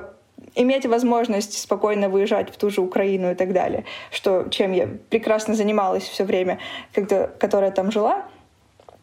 [0.56, 5.54] иметь возможность спокойно выезжать в ту же Украину и так далее, что, чем я прекрасно
[5.54, 6.60] занималась все время,
[6.94, 8.26] когда, которое там жила.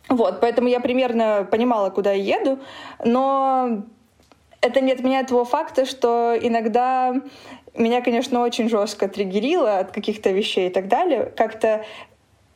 [0.09, 2.59] Вот, поэтому я примерно понимала, куда я еду,
[3.05, 3.85] но
[4.64, 7.14] это не отменяет того факта, что иногда
[7.74, 11.33] меня, конечно, очень жестко триггерило от каких-то вещей и так далее.
[11.37, 11.85] Как-то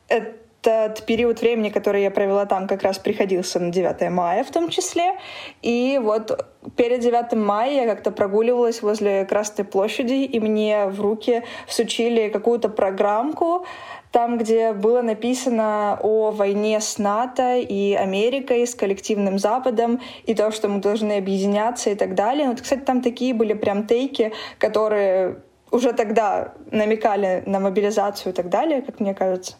[0.08, 4.70] этот период времени, который я провела там, как раз приходился на 9 мая в том
[4.70, 5.18] числе.
[5.60, 11.42] И вот перед 9 мая я как-то прогуливалась возле Красной площади, и мне в руки
[11.66, 13.66] всучили какую-то программку,
[14.10, 20.50] там, где было написано о войне с НАТО и Америкой, с коллективным Западом, и то,
[20.50, 22.48] что мы должны объединяться и так далее.
[22.48, 28.48] Вот, кстати, там такие были прям тейки, которые уже тогда намекали на мобилизацию и так
[28.48, 29.56] далее, как мне кажется.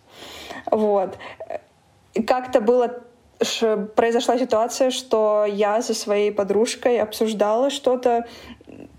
[0.71, 1.19] Вот.
[2.27, 3.03] Как-то было
[3.95, 8.27] произошла ситуация, что я со своей подружкой обсуждала что-то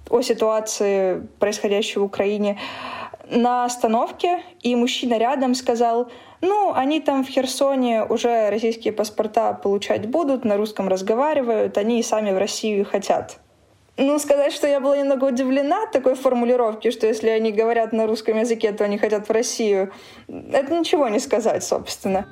[0.10, 2.58] о ситуации, происходящей в Украине
[3.30, 6.12] на остановке, и мужчина рядом сказал,
[6.42, 12.04] ну, они там в Херсоне уже российские паспорта получать будут, на русском разговаривают, они и
[12.04, 13.40] сами в Россию хотят.
[13.98, 18.40] Ну, сказать, что я была немного удивлена такой формулировки, что если они говорят на русском
[18.40, 19.92] языке, то они хотят в Россию,
[20.28, 22.26] это ничего не сказать, собственно.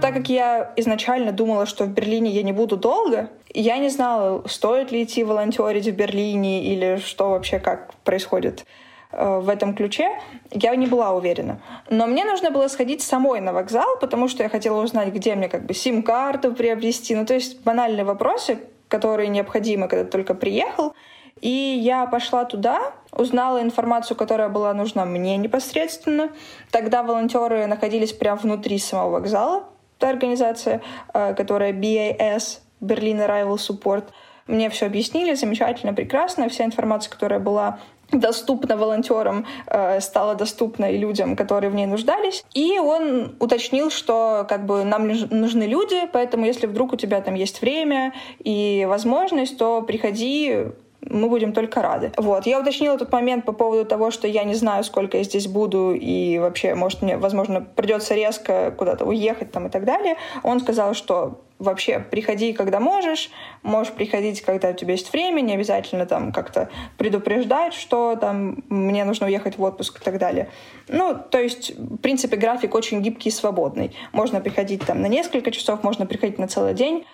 [0.00, 4.42] Так как я изначально думала, что в Берлине я не буду долго, я не знала,
[4.48, 8.64] стоит ли идти волонтерить в Берлине или что вообще, как происходит
[9.12, 10.08] в этом ключе,
[10.50, 11.60] я не была уверена.
[11.90, 15.48] Но мне нужно было сходить самой на вокзал, потому что я хотела узнать, где мне
[15.48, 17.14] как бы сим-карту приобрести.
[17.14, 20.94] Ну, то есть банальные вопросы, которые необходимы, когда только приехал.
[21.40, 26.30] И я пошла туда, узнала информацию, которая была нужна мне непосредственно.
[26.70, 29.64] Тогда волонтеры находились прямо внутри самого вокзала,
[29.98, 34.04] та организация, э, которая BAS, Berlin Arrival Support—
[34.46, 36.48] Мне все объяснили замечательно, прекрасно.
[36.48, 37.78] Вся информация, которая была
[38.12, 42.44] доступна волонтерам, э, стала доступна и людям, которые в ней нуждались.
[42.54, 47.34] И он уточнил, что как бы нам нужны люди, поэтому если вдруг у тебя там
[47.34, 50.66] есть время и возможность, то приходи,
[51.08, 52.12] мы будем только рады.
[52.16, 52.46] Вот.
[52.46, 55.92] Я уточнила этот момент по поводу того, что я не знаю, сколько я здесь буду,
[55.92, 60.16] и вообще, может, мне, возможно, придется резко куда-то уехать там и так далее.
[60.42, 63.30] Он сказал, что вообще приходи, когда можешь,
[63.62, 69.04] можешь приходить, когда у тебя есть время, не обязательно там как-то предупреждать, что там мне
[69.04, 70.50] нужно уехать в отпуск и так далее.
[70.88, 73.94] Ну, то есть, в принципе, график очень гибкий и свободный.
[74.12, 77.06] Можно приходить там на несколько часов, можно приходить на целый день,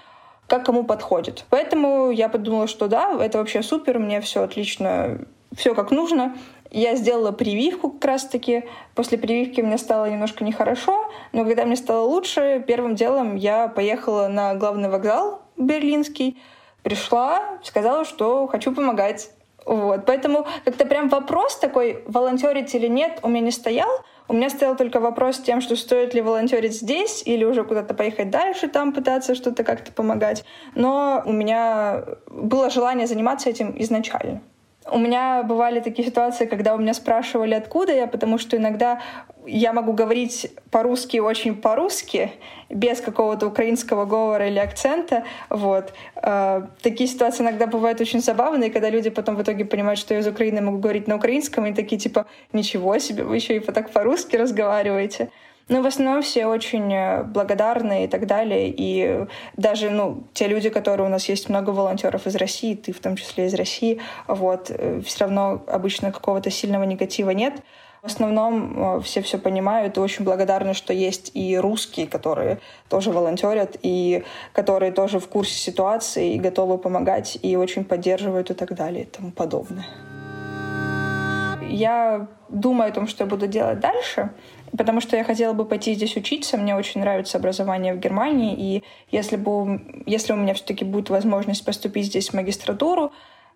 [0.46, 1.44] как кому подходит.
[1.50, 5.18] Поэтому я подумала, что да, это вообще супер, мне все отлично,
[5.54, 6.36] все как нужно.
[6.70, 8.64] Я сделала прививку как раз-таки.
[8.94, 14.28] После прививки мне стало немножко нехорошо, но когда мне стало лучше, первым делом я поехала
[14.28, 16.40] на главный вокзал берлинский,
[16.82, 19.30] пришла, сказала, что хочу помогать.
[19.66, 20.06] Вот.
[20.06, 23.88] Поэтому как-то прям вопрос такой, волонтерить или нет, у меня не стоял.
[24.26, 28.30] У меня стоял только вопрос тем, что стоит ли волонтерить здесь или уже куда-то поехать
[28.30, 30.44] дальше, там пытаться что-то как-то помогать.
[30.74, 34.42] Но у меня было желание заниматься этим изначально.
[34.90, 39.00] У меня бывали такие ситуации, когда у меня спрашивали, откуда я, потому что иногда
[39.46, 42.32] я могу говорить по-русски очень по-русски,
[42.68, 45.24] без какого-то украинского говора или акцента.
[45.48, 45.92] Вот.
[46.16, 50.20] Э, такие ситуации иногда бывают очень забавные, когда люди потом в итоге понимают, что я
[50.20, 53.90] из Украины могу говорить на украинском, и такие типа «Ничего себе, вы еще и так
[53.90, 55.30] по-русски разговариваете».
[55.68, 58.72] Ну, в основном все очень э, благодарны и так далее.
[58.74, 59.26] И
[59.56, 63.16] даже, ну, те люди, которые у нас есть много волонтеров из России, ты в том
[63.16, 67.54] числе из России, вот, э, все равно обычно какого-то сильного негатива нет.
[68.00, 73.10] В основном э, все все понимают и очень благодарны, что есть и русские, которые тоже
[73.10, 78.74] волонтерят, и которые тоже в курсе ситуации и готовы помогать, и очень поддерживают и так
[78.74, 79.84] далее и тому подобное.
[81.68, 84.30] Я думаю о том, что я буду делать дальше
[84.76, 86.56] потому что я хотела бы пойти здесь учиться.
[86.56, 91.64] Мне очень нравится образование в Германии, и если, бы, если у меня все-таки будет возможность
[91.64, 93.12] поступить здесь в магистратуру,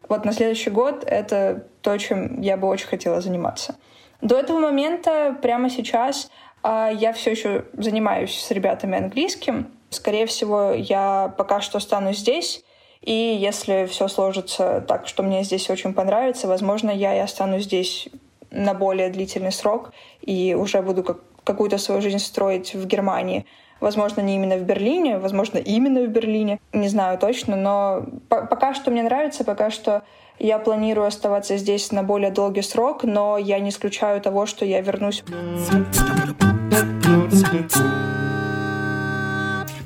[0.09, 3.77] вот на следующий год это то, чем я бы очень хотела заниматься.
[4.21, 6.31] До этого момента, прямо сейчас,
[6.63, 9.69] а, я все еще занимаюсь с ребятами английским.
[9.91, 12.65] Скорее всего, я пока что останусь здесь.
[13.01, 18.09] И если все сложится так, что мне здесь очень понравится, возможно, я и останусь здесь
[18.53, 23.47] на более длительный срок и уже буду как, какую-то свою жизнь строить в Германии.
[23.81, 28.75] Возможно, не именно в Берлине, возможно, именно в Берлине, не знаю точно, но по пока
[28.75, 30.03] что мне нравится, пока что
[30.39, 34.81] я планирую оставаться здесь на более долгий срок, но я не исключаю того, что я
[34.81, 35.25] вернусь.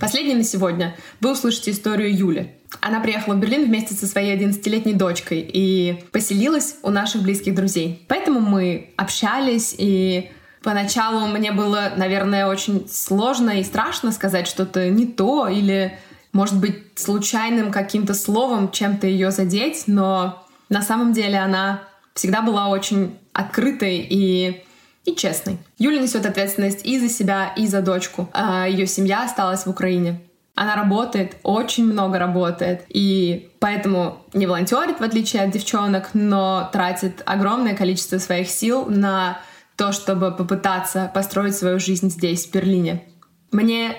[0.01, 2.53] Последней на сегодня вы услышите историю Юли.
[2.81, 8.05] Она приехала в Берлин вместе со своей 11-летней дочкой и поселилась у наших близких друзей.
[8.09, 10.31] Поэтому мы общались, и
[10.63, 15.99] поначалу мне было, наверное, очень сложно и страшно сказать что-то не то или,
[16.33, 22.69] может быть, случайным каким-то словом чем-то ее задеть, но на самом деле она всегда была
[22.69, 24.66] очень открытой и
[25.07, 25.59] и честной.
[25.79, 28.29] Юля несет ответственность и за себя, и за дочку.
[28.33, 30.21] А ее семья осталась в Украине.
[30.55, 37.23] Она работает, очень много работает, и поэтому не волонтерит, в отличие от девчонок, но тратит
[37.27, 39.39] огромное количество своих сил на
[39.77, 43.05] то, чтобы попытаться построить свою жизнь здесь, в Берлине.
[43.53, 43.97] Мне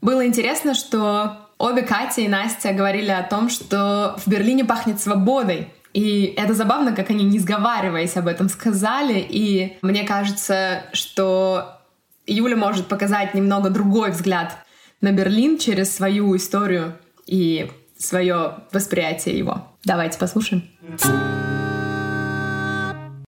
[0.00, 5.72] было интересно, что обе Катя и Настя говорили о том, что в Берлине пахнет свободой.
[5.92, 9.24] И это забавно, как они, не сговариваясь об этом, сказали.
[9.28, 11.78] И мне кажется, что
[12.26, 14.56] Юля может показать немного другой взгляд
[15.00, 19.68] на Берлин через свою историю и свое восприятие его.
[19.84, 20.64] Давайте послушаем.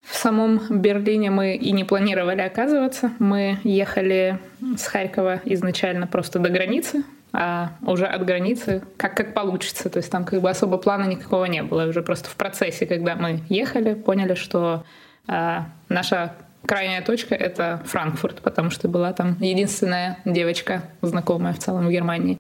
[0.03, 3.13] В самом Берлине мы и не планировали оказываться.
[3.19, 4.39] Мы ехали
[4.77, 7.05] с Харькова изначально просто до границы,
[7.37, 9.91] а уже от границы как, как получится.
[9.91, 11.87] То есть там как бы особо плана никакого не было.
[11.87, 14.85] Уже просто в процессе, когда мы ехали, поняли, что
[15.27, 21.89] э, наша крайняя точка— это Франкфурт, потому что была там единственная девочка, знакомая в целом
[21.89, 22.39] в Германии.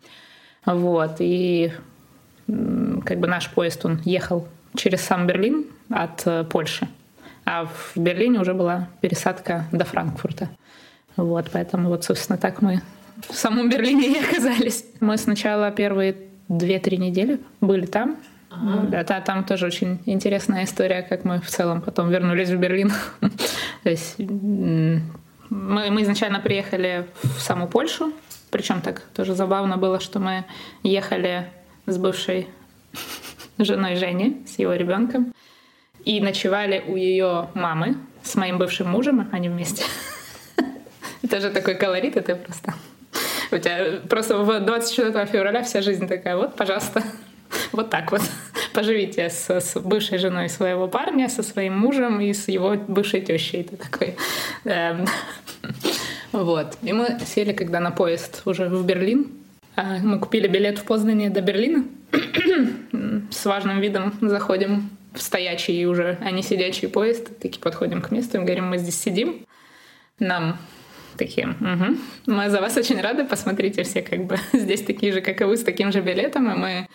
[0.64, 1.16] Вот.
[1.18, 1.72] И
[2.46, 6.86] как бы наш поезд, он ехал через сам Берлин от э, Польши.
[7.44, 10.50] А в Берлине уже была пересадка до Франкфурта.
[11.16, 12.80] Вот, поэтому вот, собственно, так мы
[13.28, 14.84] в самом Берлине и оказались.
[15.00, 16.16] Мы сначала первые
[16.48, 18.16] две-три недели были там,
[18.56, 18.86] Ага.
[18.88, 22.92] Да, да, там тоже очень интересная история, как мы в целом потом вернулись в Берлин.
[23.82, 25.02] То есть мы,
[25.90, 28.12] мы изначально приехали в саму Польшу,
[28.50, 30.44] причем так тоже забавно было, что мы
[30.82, 31.50] ехали
[31.86, 32.48] с бывшей
[33.58, 35.34] женой Жени, с его ребенком.
[36.04, 39.84] И ночевали у ее мамы с моим бывшим мужем, они вместе.
[41.22, 42.74] Это же такой колорит, это просто...
[43.54, 47.04] У тебя просто в 24 февраля вся жизнь такая, вот, пожалуйста,
[47.72, 48.22] вот так вот.
[48.72, 53.60] Поживите с, с бывшей женой своего парня, со своим мужем и с его бывшей тещей.
[53.60, 54.16] Это такой...
[54.64, 55.06] Эм,
[56.32, 56.76] вот.
[56.82, 59.28] И мы сели, когда на поезд уже в Берлин.
[59.76, 61.84] А, мы купили билет в Познане до Берлина.
[63.30, 67.38] С важным видом заходим в стоячий уже, а не сидячий поезд.
[67.38, 69.46] Такие подходим к месту и говорим, мы здесь сидим.
[70.18, 70.58] Нам
[71.16, 71.96] такие, угу.
[72.26, 75.56] мы за вас очень рады, посмотрите, все как бы здесь такие же, как и вы,
[75.56, 76.88] с таким же билетом, и мы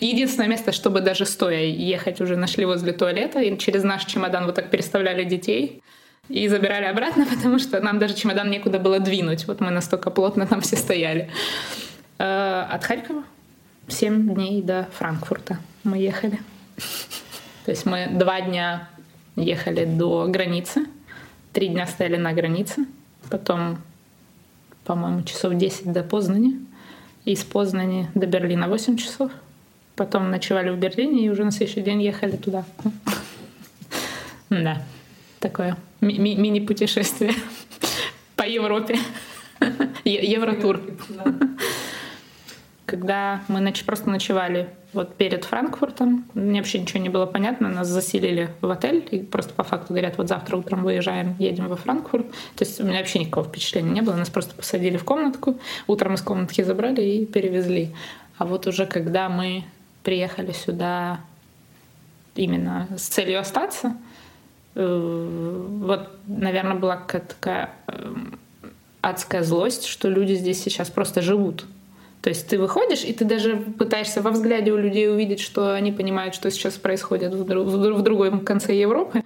[0.00, 4.54] Единственное место, чтобы даже стоя ехать, уже нашли возле туалета, и через наш чемодан вот
[4.54, 5.82] так переставляли детей
[6.28, 9.46] и забирали обратно, потому что нам даже чемодан некуда было двинуть.
[9.46, 11.30] Вот мы настолько плотно там все стояли.
[12.18, 13.24] Э, от Харькова
[13.88, 16.38] 7 дней до Франкфурта мы ехали.
[17.64, 18.88] То есть мы два дня
[19.36, 20.86] ехали до границы,
[21.52, 22.86] три дня стояли на границе,
[23.32, 23.78] потом,
[24.84, 26.60] по-моему, часов 10 до Познани,
[27.24, 29.32] из Познани до Берлина 8 часов,
[29.96, 32.64] потом ночевали в Берлине и уже на следующий день ехали туда.
[34.50, 34.82] Да,
[35.40, 37.32] такое ми- мини-путешествие
[38.36, 38.98] по Европе.
[40.04, 40.82] Евротур.
[42.84, 47.88] Когда мы ноч- просто ночевали вот перед Франкфуртом, мне вообще ничего не было понятно, нас
[47.88, 52.28] заселили в отель и просто по факту говорят, вот завтра утром выезжаем, едем во Франкфурт.
[52.56, 56.14] То есть у меня вообще никакого впечатления не было, нас просто посадили в комнатку, утром
[56.14, 57.94] из комнатки забрали и перевезли.
[58.36, 59.64] А вот уже когда мы
[60.02, 61.20] приехали сюда
[62.34, 63.96] именно с целью остаться,
[64.74, 68.38] э, вот, наверное, была какая-то такая эм,
[69.00, 71.64] адская злость, что люди здесь сейчас просто живут.
[72.22, 75.90] То есть ты выходишь, и ты даже пытаешься во взгляде у людей увидеть, что они
[75.90, 79.24] понимают, что сейчас происходит в, друг, в другом конце Европы.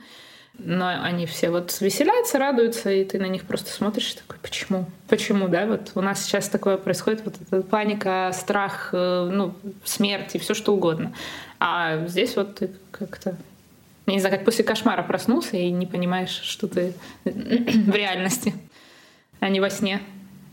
[0.58, 4.86] Но они все вот веселятся, радуются, и ты на них просто смотришь и такой, почему?
[5.06, 5.66] Почему, да?
[5.66, 9.52] Вот у нас сейчас такое происходит, вот эта паника, страх, э, ну,
[9.84, 11.12] смерть и все что угодно.
[11.60, 13.36] А здесь вот ты как-то
[14.06, 18.54] не знаю, как после кошмара проснулся и не понимаешь, что ты в реальности,
[19.40, 20.00] а не во сне.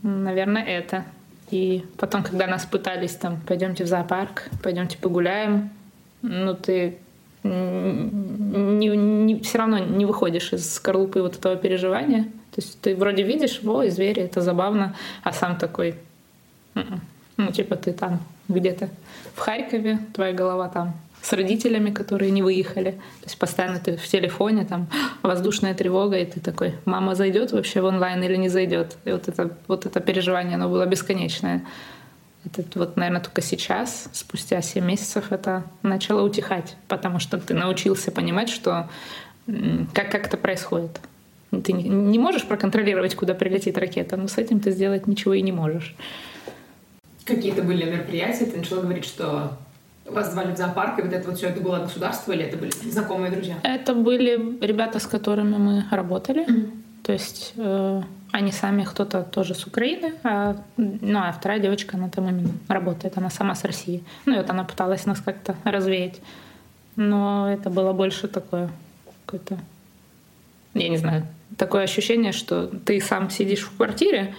[0.02, 1.06] Наверное, это.
[1.50, 5.70] И потом, когда нас пытались там, пойдемте в зоопарк, пойдемте погуляем,
[6.22, 6.98] ну ты
[7.42, 12.24] не, не, все равно не выходишь из скорлупы вот этого переживания.
[12.54, 15.96] То есть ты вроде видишь, во, звери, это забавно, а сам такой,
[16.74, 17.00] м-м».
[17.36, 18.88] ну, типа ты там где-то
[19.34, 22.90] в Харькове, твоя голова там с родителями, которые не выехали.
[22.90, 24.88] То есть постоянно ты в телефоне, там
[25.22, 28.96] воздушная тревога, и ты такой, мама зайдет вообще в онлайн или не зайдет.
[29.06, 31.64] И вот это, вот это переживание, оно было бесконечное.
[32.44, 38.12] Это вот, наверное, только сейчас, спустя 7 месяцев, это начало утихать, потому что ты научился
[38.12, 38.90] понимать, что
[39.94, 41.00] как, как это происходит.
[41.50, 45.52] Ты не можешь проконтролировать, куда прилетит ракета, но с этим ты сделать ничего и не
[45.52, 45.96] можешь.
[47.24, 49.56] Какие-то были мероприятия, ты начала говорить, что
[50.06, 52.70] вас звали в зоопарк, и вот это вот все это было государство или это были
[52.70, 53.56] знакомые друзья?
[53.62, 56.46] Это были ребята, с которыми мы работали.
[56.46, 56.70] Mm-hmm.
[57.04, 62.08] То есть э, они сами кто-то тоже с Украины, а, ну а вторая девочка, она
[62.08, 64.02] там именно работает, она сама с России.
[64.26, 66.20] Ну и вот она пыталась нас как-то развеять.
[66.96, 68.70] Но это было больше такое
[69.26, 69.58] какое-то,
[70.74, 74.34] я не знаю, такое ощущение, что ты сам сидишь в квартире,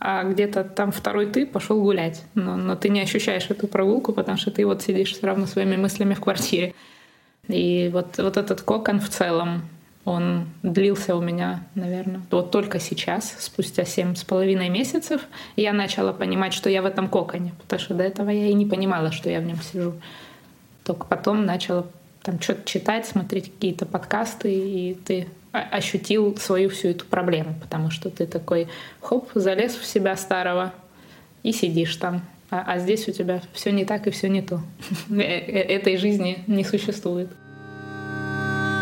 [0.00, 2.24] а где-то там второй ты пошел гулять.
[2.34, 5.76] Но, но ты не ощущаешь эту прогулку, потому что ты вот сидишь все равно своими
[5.76, 6.74] мыслями в квартире.
[7.48, 9.68] И вот, вот этот кокон в целом,
[10.06, 15.20] он длился у меня, наверное, вот только сейчас, спустя семь с половиной месяцев,
[15.56, 18.64] я начала понимать, что я в этом коконе, потому что до этого я и не
[18.64, 19.94] понимала, что я в нем сижу.
[20.84, 21.86] Только потом начала
[22.22, 28.10] там что-то читать, смотреть какие-то подкасты, и ты ощутил свою всю эту проблему, потому что
[28.10, 28.68] ты такой,
[29.00, 30.72] хоп, залез в себя старого
[31.42, 32.22] и сидишь там.
[32.50, 34.60] А, а здесь у тебя все не так и все не то.
[35.10, 37.28] Э, э, этой жизни не существует.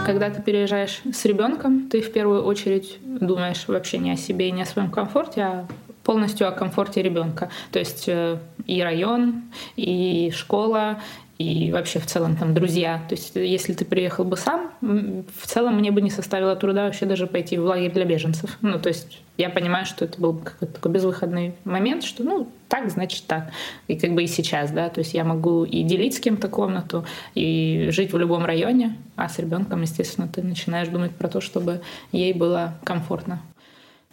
[0.06, 4.52] Когда ты переезжаешь с ребенком, ты в первую очередь думаешь вообще не о себе и
[4.52, 5.68] не о своем комфорте, а
[6.08, 7.50] полностью о комфорте ребенка.
[7.70, 9.42] То есть э, и район,
[9.76, 11.00] и школа,
[11.36, 13.02] и вообще в целом там друзья.
[13.10, 17.04] То есть если ты приехал бы сам, в целом мне бы не составило труда вообще
[17.04, 18.56] даже пойти в лагерь для беженцев.
[18.62, 22.90] Ну, то есть я понимаю, что это был какой-то такой безвыходный момент, что ну так,
[22.90, 23.50] значит так.
[23.86, 27.04] И как бы и сейчас, да, то есть я могу и делить с кем-то комнату,
[27.34, 31.82] и жить в любом районе, а с ребенком, естественно, ты начинаешь думать про то, чтобы
[32.12, 33.42] ей было комфортно.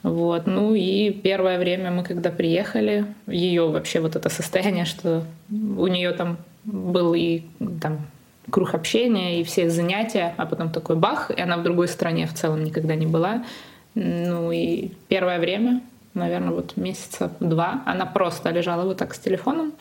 [0.06, 0.46] Вот.
[0.46, 6.12] Ну и первое время мы, когда приехали, ее вообще вот это состояние, что у нее
[6.12, 7.42] там был и
[7.82, 7.98] там
[8.52, 12.36] круг общения и все занятия, а потом такой бах, и она в другой стране в
[12.36, 13.44] целом никогда не была.
[13.96, 15.82] Ну и первое время,
[16.14, 19.74] наверное, вот месяца два, она просто лежала вот так с телефоном,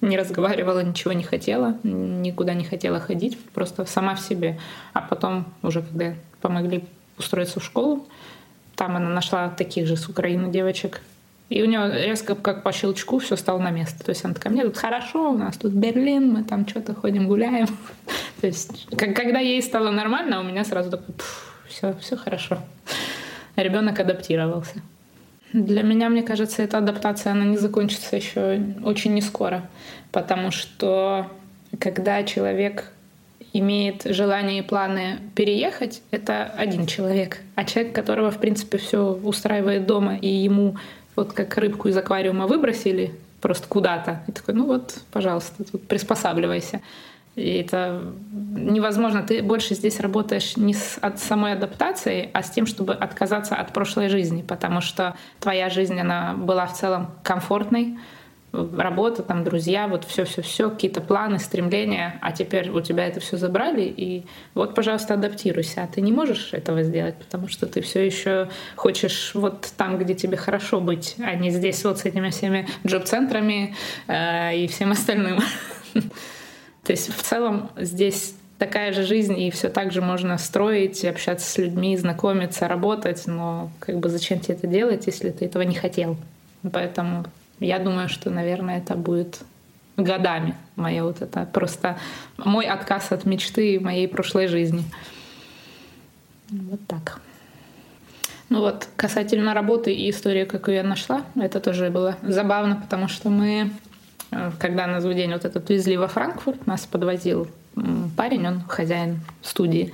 [0.00, 4.56] не разговаривала, ничего не хотела, никуда не хотела ходить, просто сама в себе.
[4.92, 6.84] А потом уже, когда помогли
[7.18, 8.06] устроиться в школу,
[8.76, 11.00] там она нашла таких же с Украины девочек,
[11.50, 14.02] и у нее резко, как по щелчку, все стало на место.
[14.04, 17.28] То есть она такая, мне тут хорошо, у нас тут Берлин, мы там что-то ходим,
[17.28, 17.66] гуляем.
[18.40, 21.14] То есть, когда ей стало нормально, у меня сразу такой,
[21.68, 22.58] все, все хорошо.
[23.56, 24.82] Ребенок адаптировался.
[25.52, 29.68] Для меня, мне кажется, эта адаптация, она не закончится еще очень не скоро,
[30.10, 31.30] потому что
[31.78, 32.90] когда человек
[33.54, 37.40] имеет желание и планы переехать, это один человек.
[37.54, 40.76] А человек, которого, в принципе, все устраивает дома, и ему
[41.16, 44.22] вот как рыбку из аквариума выбросили просто куда-то.
[44.26, 46.80] И такой, ну вот, пожалуйста, тут приспосабливайся.
[47.36, 48.02] И это
[48.32, 49.22] невозможно.
[49.22, 53.72] Ты больше здесь работаешь не с от самой адаптацией, а с тем, чтобы отказаться от
[53.72, 57.98] прошлой жизни, потому что твоя жизнь, она была в целом комфортной,
[58.76, 63.82] работа, там, друзья, вот все-все-все, какие-то планы, стремления, а теперь у тебя это все забрали,
[63.82, 64.24] и
[64.54, 65.82] вот, пожалуйста, адаптируйся.
[65.82, 70.14] А ты не можешь этого сделать, потому что ты все еще хочешь вот там, где
[70.14, 73.74] тебе хорошо быть, а не здесь вот с этими всеми джоб-центрами
[74.06, 75.40] э, и всем остальным.
[76.84, 81.50] То есть в целом здесь такая же жизнь, и все так же можно строить, общаться
[81.50, 85.74] с людьми, знакомиться, работать, но как бы зачем тебе это делать, если ты этого не
[85.74, 86.16] хотел?
[86.72, 87.24] Поэтому
[87.60, 89.40] я думаю, что, наверное, это будет
[89.96, 91.98] годами моя вот это просто
[92.36, 94.84] мой отказ от мечты моей прошлой жизни.
[96.50, 97.20] Вот так.
[98.48, 103.30] Ну вот, касательно работы и истории, какую я нашла, это тоже было забавно, потому что
[103.30, 103.70] мы,
[104.30, 107.48] э, когда нас в день вот этот везли во Франкфурт, нас подвозил
[108.16, 109.92] парень, он хозяин студии,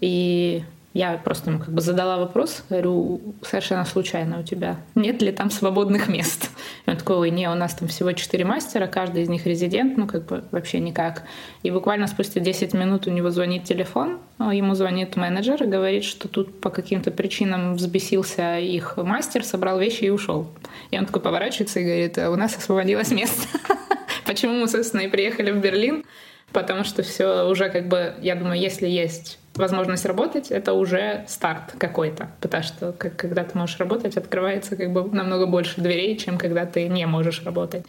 [0.00, 0.62] и
[0.96, 5.50] я просто ему как бы задала вопрос, говорю, совершенно случайно у тебя нет ли там
[5.50, 6.48] свободных мест?
[6.86, 9.98] И он такой, ой, не, у нас там всего четыре мастера, каждый из них резидент,
[9.98, 11.24] ну как бы вообще никак.
[11.62, 16.02] И буквально спустя 10 минут у него звонит телефон, а ему звонит менеджер и говорит,
[16.02, 20.48] что тут по каким-то причинам взбесился их мастер, собрал вещи и ушел.
[20.90, 23.46] И он такой поворачивается и говорит, у нас освободилось место.
[24.26, 26.04] Почему мы, собственно, и приехали в Берлин?
[26.52, 31.74] Потому что все уже как бы, я думаю, если есть возможность работать, это уже старт
[31.78, 32.28] какой-то.
[32.40, 36.66] Потому что как, когда ты можешь работать, открывается как бы намного больше дверей, чем когда
[36.66, 37.84] ты не можешь работать.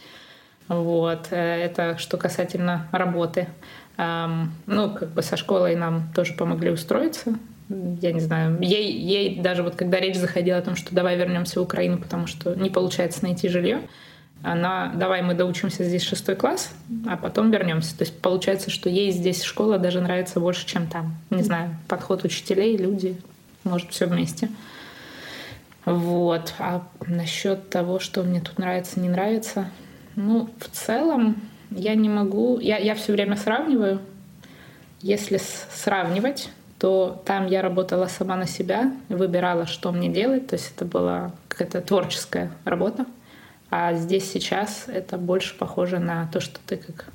[0.68, 1.28] Вот.
[1.30, 3.48] Э, это что касательно работы.
[3.98, 7.34] Ну, как бы со школой нам тоже помогли устроиться.
[7.68, 11.58] Я не знаю, ей, ей даже вот когда речь заходила о том, что давай вернемся
[11.58, 13.80] в Украину, потому что не получается найти жилье,
[14.42, 16.72] она, давай мы доучимся здесь шестой класс,
[17.06, 17.96] а потом вернемся.
[17.96, 21.16] То есть получается, что ей здесь школа даже нравится больше, чем там.
[21.30, 23.20] Не знаю, подход учителей, люди,
[23.64, 24.48] может, все вместе.
[25.84, 26.54] Вот.
[26.58, 29.70] А насчет того, что мне тут нравится, не нравится,
[30.14, 31.36] ну, в целом
[31.70, 32.58] я не могу...
[32.60, 34.00] Я, я все время сравниваю.
[35.00, 40.48] Если сравнивать, то там я работала сама на себя, выбирала, что мне делать.
[40.48, 43.06] То есть это была какая-то творческая работа.
[43.70, 47.06] А здесь сейчас это больше похоже на то, что ты как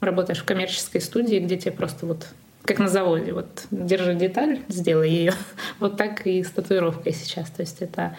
[0.00, 2.26] работаешь в коммерческой студии, где тебе просто вот
[2.64, 5.34] как на заводе, вот держи деталь, сделай ее.
[5.80, 7.50] вот так и с татуировкой сейчас.
[7.50, 8.16] То есть это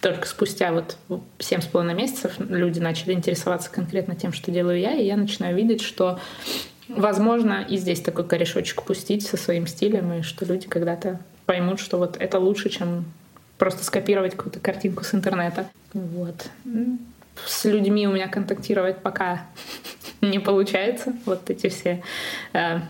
[0.00, 0.96] только спустя вот
[1.38, 5.56] семь с половиной месяцев люди начали интересоваться конкретно тем, что делаю я, и я начинаю
[5.56, 6.18] видеть, что
[6.88, 11.98] возможно и здесь такой корешочек пустить со своим стилем, и что люди когда-то поймут, что
[11.98, 13.04] вот это лучше, чем
[13.58, 15.68] просто скопировать какую-то картинку с интернета.
[15.92, 16.48] Вот.
[17.44, 19.46] С людьми у меня контактировать пока
[20.20, 21.12] не получается.
[21.24, 22.02] Вот эти все,
[22.52, 22.80] э,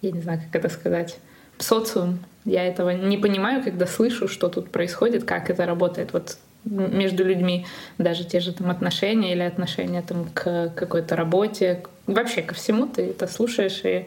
[0.00, 1.18] я не знаю, как это сказать,
[1.58, 2.18] социум.
[2.44, 6.12] Я этого не понимаю, когда слышу, что тут происходит, как это работает.
[6.12, 7.66] Вот между людьми
[7.98, 13.02] даже те же там отношения или отношения там к какой-то работе, вообще ко всему ты
[13.02, 14.06] это слушаешь и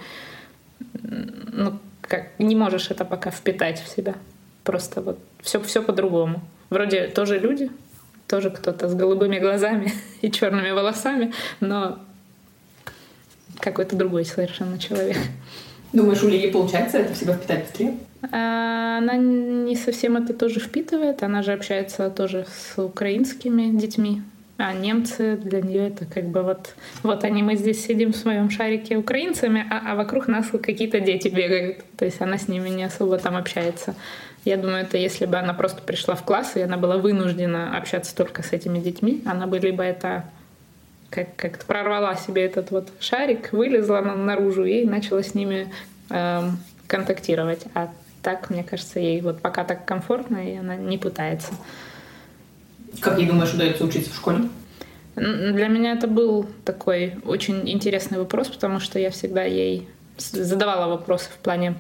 [1.03, 4.15] ну, как, не можешь это пока впитать в себя.
[4.66, 6.41] Просто вот все, все по-другому.
[6.70, 7.72] Вроде тоже люди,
[8.28, 11.99] тоже кто-то с голубыми глазами и черными волосами, но
[13.59, 15.18] какой-то другой совершенно человек.
[15.93, 17.93] Думаешь, у Лили получается это в себя впитать быстрее?
[18.32, 21.24] А, она не совсем это тоже впитывает.
[21.24, 24.22] Она же общается тоже с украинскими детьми.
[24.57, 28.49] А немцы для нее это как бы вот, вот они, мы здесь сидим в своем
[28.49, 31.80] шарике украинцами, а, а вокруг нас какие-то дети бегают.
[31.97, 33.95] То есть она с ними не особо там общается.
[34.45, 38.15] Я думаю, это если бы она просто пришла в класс, и она была вынуждена общаться
[38.15, 40.25] только с этими детьми, она бы либо это
[41.09, 45.73] как- как-то прорвала себе этот вот шарик, вылезла наружу и начала с ними
[46.11, 46.49] э,
[46.85, 47.63] контактировать.
[47.73, 47.89] А
[48.21, 51.51] так, мне кажется, ей вот пока так комфортно, и она не пытается.
[52.99, 54.49] Как ей думаешь, удается учиться в школе?
[55.15, 59.87] Для меня это был такой очень интересный вопрос, потому что я всегда ей
[60.17, 61.75] задавала вопросы в плане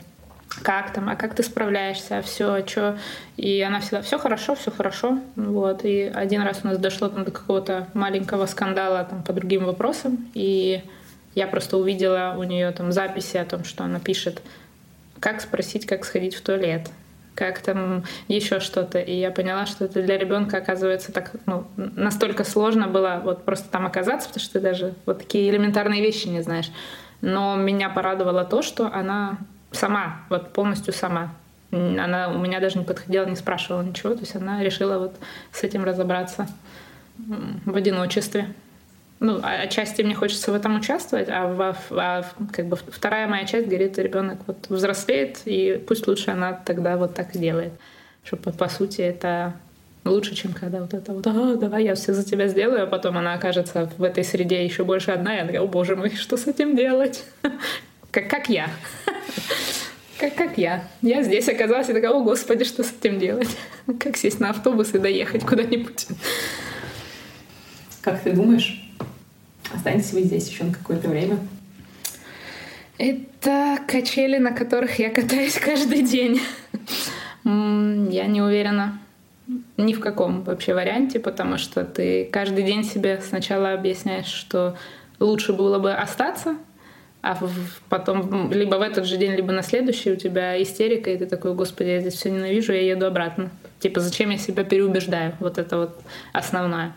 [0.63, 2.97] как там, а как ты справляешься, все, а что.
[3.37, 5.19] И она всегда, все хорошо, все хорошо.
[5.35, 5.83] Вот.
[5.83, 10.29] И один раз у нас дошло там до какого-то маленького скандала там по другим вопросам,
[10.33, 10.83] и
[11.33, 14.41] я просто увидела у нее там записи о том, что она пишет,
[15.19, 16.89] как спросить, как сходить в туалет,
[17.35, 18.99] как там еще что-то.
[18.99, 23.69] И я поняла, что это для ребенка оказывается так, ну, настолько сложно было вот просто
[23.69, 26.71] там оказаться, потому что ты даже вот такие элементарные вещи не знаешь.
[27.21, 29.37] Но меня порадовало то, что она
[29.75, 31.33] сама, вот полностью сама.
[31.71, 34.13] Она у меня даже не подходила, не спрашивала ничего.
[34.13, 35.15] То есть она решила вот
[35.51, 36.47] с этим разобраться
[37.17, 38.47] в одиночестве.
[39.19, 43.45] Ну, а отчасти мне хочется в этом участвовать, а, в, а как бы вторая моя
[43.45, 47.71] часть говорит, ребенок вот взрослеет, и пусть лучше она тогда вот так и делает.
[48.25, 49.53] Что по, по сути это
[50.03, 53.17] лучше, чем когда вот это вот, а, давай я все за тебя сделаю, а потом
[53.17, 56.35] она окажется в этой среде еще больше одна, и она такая, о боже мой, что
[56.35, 57.23] с этим делать?
[58.15, 58.69] Как, как я.
[60.17, 60.87] Как, как я.
[61.01, 63.49] Я здесь оказалась и такая, о господи, что с этим делать?
[63.99, 66.07] Как сесть на автобус и доехать куда-нибудь?
[67.99, 68.89] Как ты думаешь,
[69.69, 71.39] останетесь вы здесь еще на какое-то время?
[72.97, 76.39] Это качели, на которых я катаюсь каждый день.
[77.43, 78.97] Я не уверена
[79.75, 84.77] ни в каком вообще варианте, потому что ты каждый день себе сначала объясняешь, что
[85.19, 86.55] лучше было бы остаться,
[87.25, 87.35] а
[87.89, 91.55] потом либо в этот же день, либо на следующий у тебя истерика, и ты такой,
[91.55, 93.49] господи, я здесь все ненавижу, я еду обратно.
[93.79, 95.33] Типа, зачем я себя переубеждаю?
[95.39, 95.99] Вот это вот
[96.33, 96.93] основное.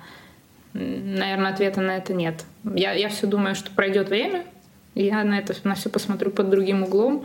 [0.74, 2.44] Наверное, ответа на это нет.
[2.62, 4.44] Я, я все думаю, что пройдет время,
[4.94, 7.24] я на это на все посмотрю под другим углом,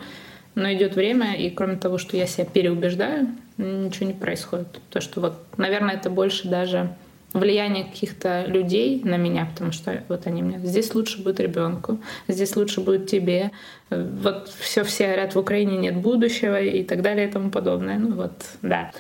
[0.56, 3.28] но идет время, и кроме того, что я себя переубеждаю,
[3.58, 4.80] ничего не происходит.
[4.90, 6.96] То, что вот, наверное, это больше даже
[7.34, 12.56] влияние каких-то людей на меня, потому что вот они мне здесь лучше будет ребенку, здесь
[12.56, 13.52] лучше будет тебе,
[13.90, 17.98] вот все все говорят в Украине нет будущего и так далее и тому подобное.
[17.98, 18.92] Ну вот, да.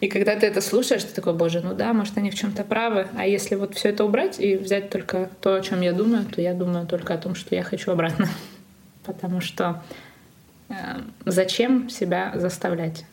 [0.00, 3.08] И когда ты это слушаешь, ты такой, боже, ну да, может, они в чем-то правы.
[3.16, 6.40] А если вот все это убрать и взять только то, о чем я думаю, то
[6.40, 8.26] я думаю только о том, что я хочу обратно.
[9.04, 9.82] Потому что
[10.70, 10.74] э,
[11.26, 13.04] зачем себя заставлять?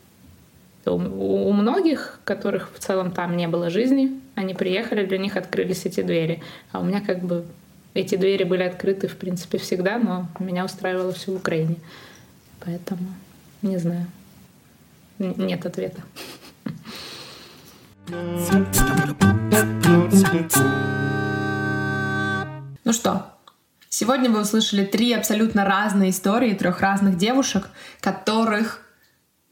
[0.92, 5.86] У, у многих, которых в целом там не было жизни, они приехали, для них открылись
[5.86, 6.42] эти двери.
[6.72, 7.46] А у меня как бы
[7.94, 11.78] эти двери были открыты, в принципе, всегда, но меня устраивало все в Украине.
[12.64, 13.02] Поэтому
[13.62, 14.06] не знаю.
[15.20, 16.02] Нет ответа.
[22.86, 23.34] Ну что,
[23.90, 27.68] сегодня вы услышали три абсолютно разные истории трех разных девушек,
[28.00, 28.87] которых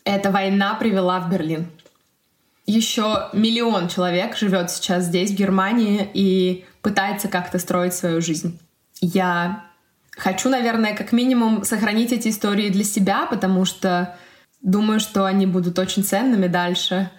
[0.05, 1.67] эта война привела в Берлин.
[2.65, 8.59] Еще миллион человек живет сейчас здесь, в Германии, и пытается как-то строить свою жизнь.
[9.01, 9.65] Я
[10.11, 14.15] хочу, наверное, как минимум сохранить эти истории для себя, потому что
[14.61, 17.11] думаю, что они будут очень ценными дальше.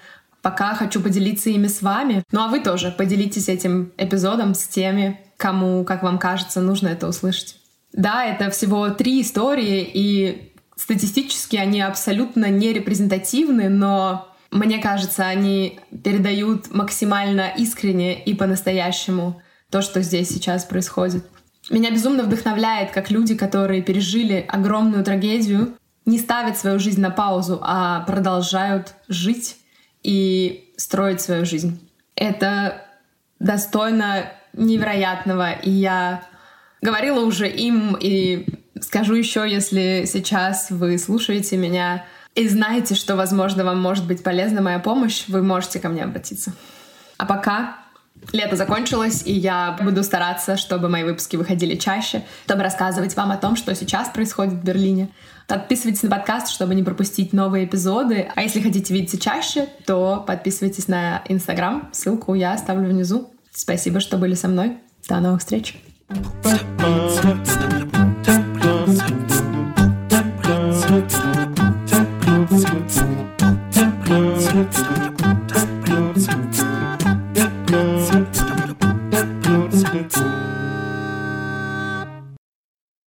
[0.42, 2.22] Пока хочу поделиться ими с вами.
[2.30, 7.08] Ну а вы тоже поделитесь этим эпизодом с теми, кому, как вам кажется, нужно это
[7.08, 7.56] услышать.
[7.92, 15.80] Да, это всего три истории, и статистически они абсолютно не репрезентативны, но мне кажется, они
[16.04, 21.26] передают максимально искренне и по-настоящему то, что здесь сейчас происходит.
[21.70, 27.58] Меня безумно вдохновляет, как люди, которые пережили огромную трагедию, не ставят свою жизнь на паузу,
[27.62, 29.56] а продолжают жить
[30.04, 31.80] и строить свою жизнь.
[32.14, 32.86] Это
[33.40, 36.22] достойно невероятного, и я
[36.80, 38.46] говорила уже им и
[38.80, 42.04] скажу еще, если сейчас вы слушаете меня
[42.34, 46.52] и знаете, что, возможно, вам может быть полезна моя помощь, вы можете ко мне обратиться.
[47.16, 47.78] А пока
[48.32, 53.36] лето закончилось, и я буду стараться, чтобы мои выпуски выходили чаще, чтобы рассказывать вам о
[53.36, 55.10] том, что сейчас происходит в Берлине,
[55.46, 58.28] Подписывайтесь на подкаст, чтобы не пропустить новые эпизоды.
[58.34, 61.88] А если хотите видеться чаще, то подписывайтесь на Инстаграм.
[61.92, 63.30] Ссылку я оставлю внизу.
[63.52, 64.78] Спасибо, что были со мной.
[65.08, 65.80] До новых встреч.
[74.56, 74.85] Podcast.